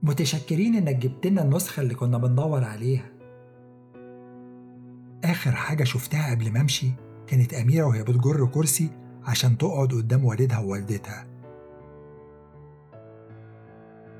متشكرين 0.05 0.75
إنك 0.75 0.95
جبت 0.95 1.27
لنا 1.27 1.41
النسخة 1.41 1.81
اللي 1.81 1.95
كنا 1.95 2.17
بندور 2.17 2.63
عليها. 2.63 3.11
آخر 5.23 5.51
حاجة 5.51 5.83
شفتها 5.83 6.31
قبل 6.31 6.51
ما 6.51 6.61
أمشي 6.61 6.91
كانت 7.27 7.53
أميرة 7.53 7.85
وهي 7.85 8.03
بتجر 8.03 8.45
كرسي 8.45 8.89
عشان 9.23 9.57
تقعد 9.57 9.93
قدام 9.93 10.25
والدها 10.25 10.59
ووالدتها. 10.59 11.27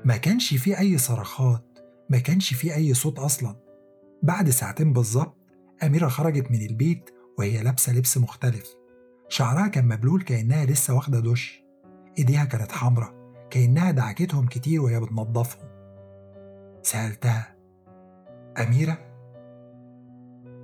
ما 0.04 0.16
كانش 0.16 0.54
فيه 0.54 0.78
أي 0.78 0.98
صرخات 0.98 1.78
ما 2.10 2.18
كانش 2.18 2.54
فيه 2.54 2.74
أي 2.74 2.94
صوت 2.94 3.18
أصلا. 3.18 3.56
بعد 4.22 4.50
ساعتين 4.50 4.92
بالظبط 4.92 5.36
أميرة 5.82 6.08
خرجت 6.08 6.50
من 6.50 6.62
البيت 6.66 7.10
وهي 7.38 7.62
لابسة 7.62 7.92
لبس 7.92 8.18
مختلف. 8.18 8.74
شعرها 9.28 9.68
كان 9.68 9.88
مبلول 9.88 10.22
كأنها 10.22 10.64
لسه 10.64 10.94
واخدة 10.94 11.20
دش. 11.20 11.62
إيديها 12.18 12.44
كانت 12.44 12.72
حمرة 12.72 13.14
كأنها 13.50 13.90
دعكتهم 13.90 14.46
كتير 14.46 14.82
وهي 14.82 15.00
بتنضفهم 15.00 15.75
سألتها 16.86 17.56
أميرة؟ 18.58 18.98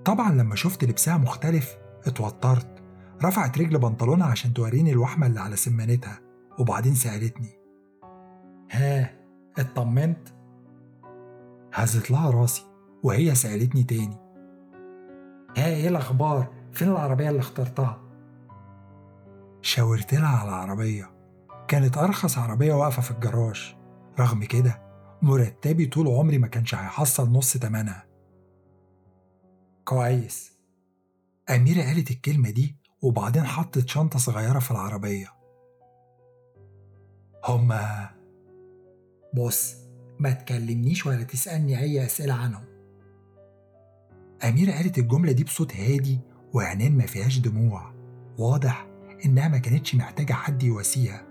طبعا 0.05 0.33
لما 0.33 0.55
شفت 0.55 0.85
لبسها 0.85 1.17
مختلف 1.17 1.77
اتوترت 2.07 2.83
رفعت 3.25 3.59
رجل 3.59 3.79
بنطلونها 3.79 4.27
عشان 4.27 4.55
توريني 4.55 4.93
الوحمة 4.93 5.27
اللي 5.27 5.41
على 5.41 5.57
سمانتها 5.57 6.19
وبعدين 6.59 6.95
سألتني. 6.95 7.59
ها 8.71 9.11
اطمنت؟ 9.59 10.29
هزت 11.75 12.11
لها 12.11 12.31
راسي 12.31 12.65
وهي 13.03 13.35
سألتني 13.35 13.83
تاني. 13.83 14.17
ها 15.57 15.67
إيه 15.67 15.89
الأخبار؟ 15.89 16.53
فين 16.73 16.89
العربية 16.89 17.29
اللي 17.31 17.41
اخترتها؟ 17.41 18.03
شاورت 19.63 20.15
لها 20.15 20.37
على 20.39 20.49
العربية 20.49 21.11
كانت 21.69 21.99
أرخص 21.99 22.39
عربية 22.39 22.75
واقفة 22.75 23.03
في 23.03 23.11
الجراج 23.11 23.77
رغم 24.21 24.45
كده 24.45 24.92
مرتبي 25.23 25.87
طول 25.87 26.09
عمري 26.09 26.39
ما 26.39 26.47
كانش 26.47 26.75
هيحصل 26.75 27.33
نص 27.33 27.53
تمنها. 27.53 28.07
كويس. 29.85 30.53
أميرة 31.51 31.83
قالت 31.83 32.11
الكلمة 32.11 32.51
دي 32.51 32.77
وبعدين 33.03 33.45
حطت 33.45 33.89
شنطة 33.89 34.19
صغيرة 34.19 34.59
في 34.59 34.71
العربية. 34.71 35.29
هما 37.45 38.11
بص 39.35 39.77
ما 40.19 40.31
تكلمنيش 40.31 41.07
ولا 41.07 41.23
تسألني 41.23 41.79
أي 41.79 42.05
أسئلة 42.05 42.35
عنهم. 42.35 42.65
أميرة 44.45 44.73
قالت 44.73 44.99
الجملة 44.99 45.33
دي 45.33 45.45
بصوت 45.45 45.77
هادي 45.77 46.21
وعينين 46.55 46.97
ما 46.97 47.07
فيهاش 47.07 47.39
دموع. 47.39 47.95
واضح 48.39 48.87
إنها 49.25 49.49
ما 49.49 49.59
كانتش 49.59 49.95
محتاجة 49.95 50.33
حد 50.33 50.63
يواسيها. 50.63 51.27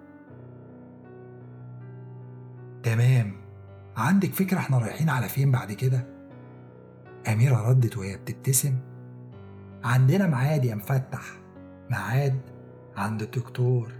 تمام. 2.84 3.41
عندك 3.98 4.34
فكرة 4.34 4.58
إحنا 4.58 4.78
رايحين 4.78 5.10
على 5.10 5.30
فين 5.30 5.52
بعد 5.52 5.72
كده؟ 5.72 6.08
أميرة 7.28 7.70
ردت 7.70 7.98
وهي 7.98 8.18
بتبتسم 8.18 8.76
عندنا 9.84 10.28
ميعاد 10.28 10.66
يا 10.66 10.76
مفتح 10.76 11.22
ميعاد 11.90 12.40
عند 12.98 13.22
الدكتور 13.22 13.92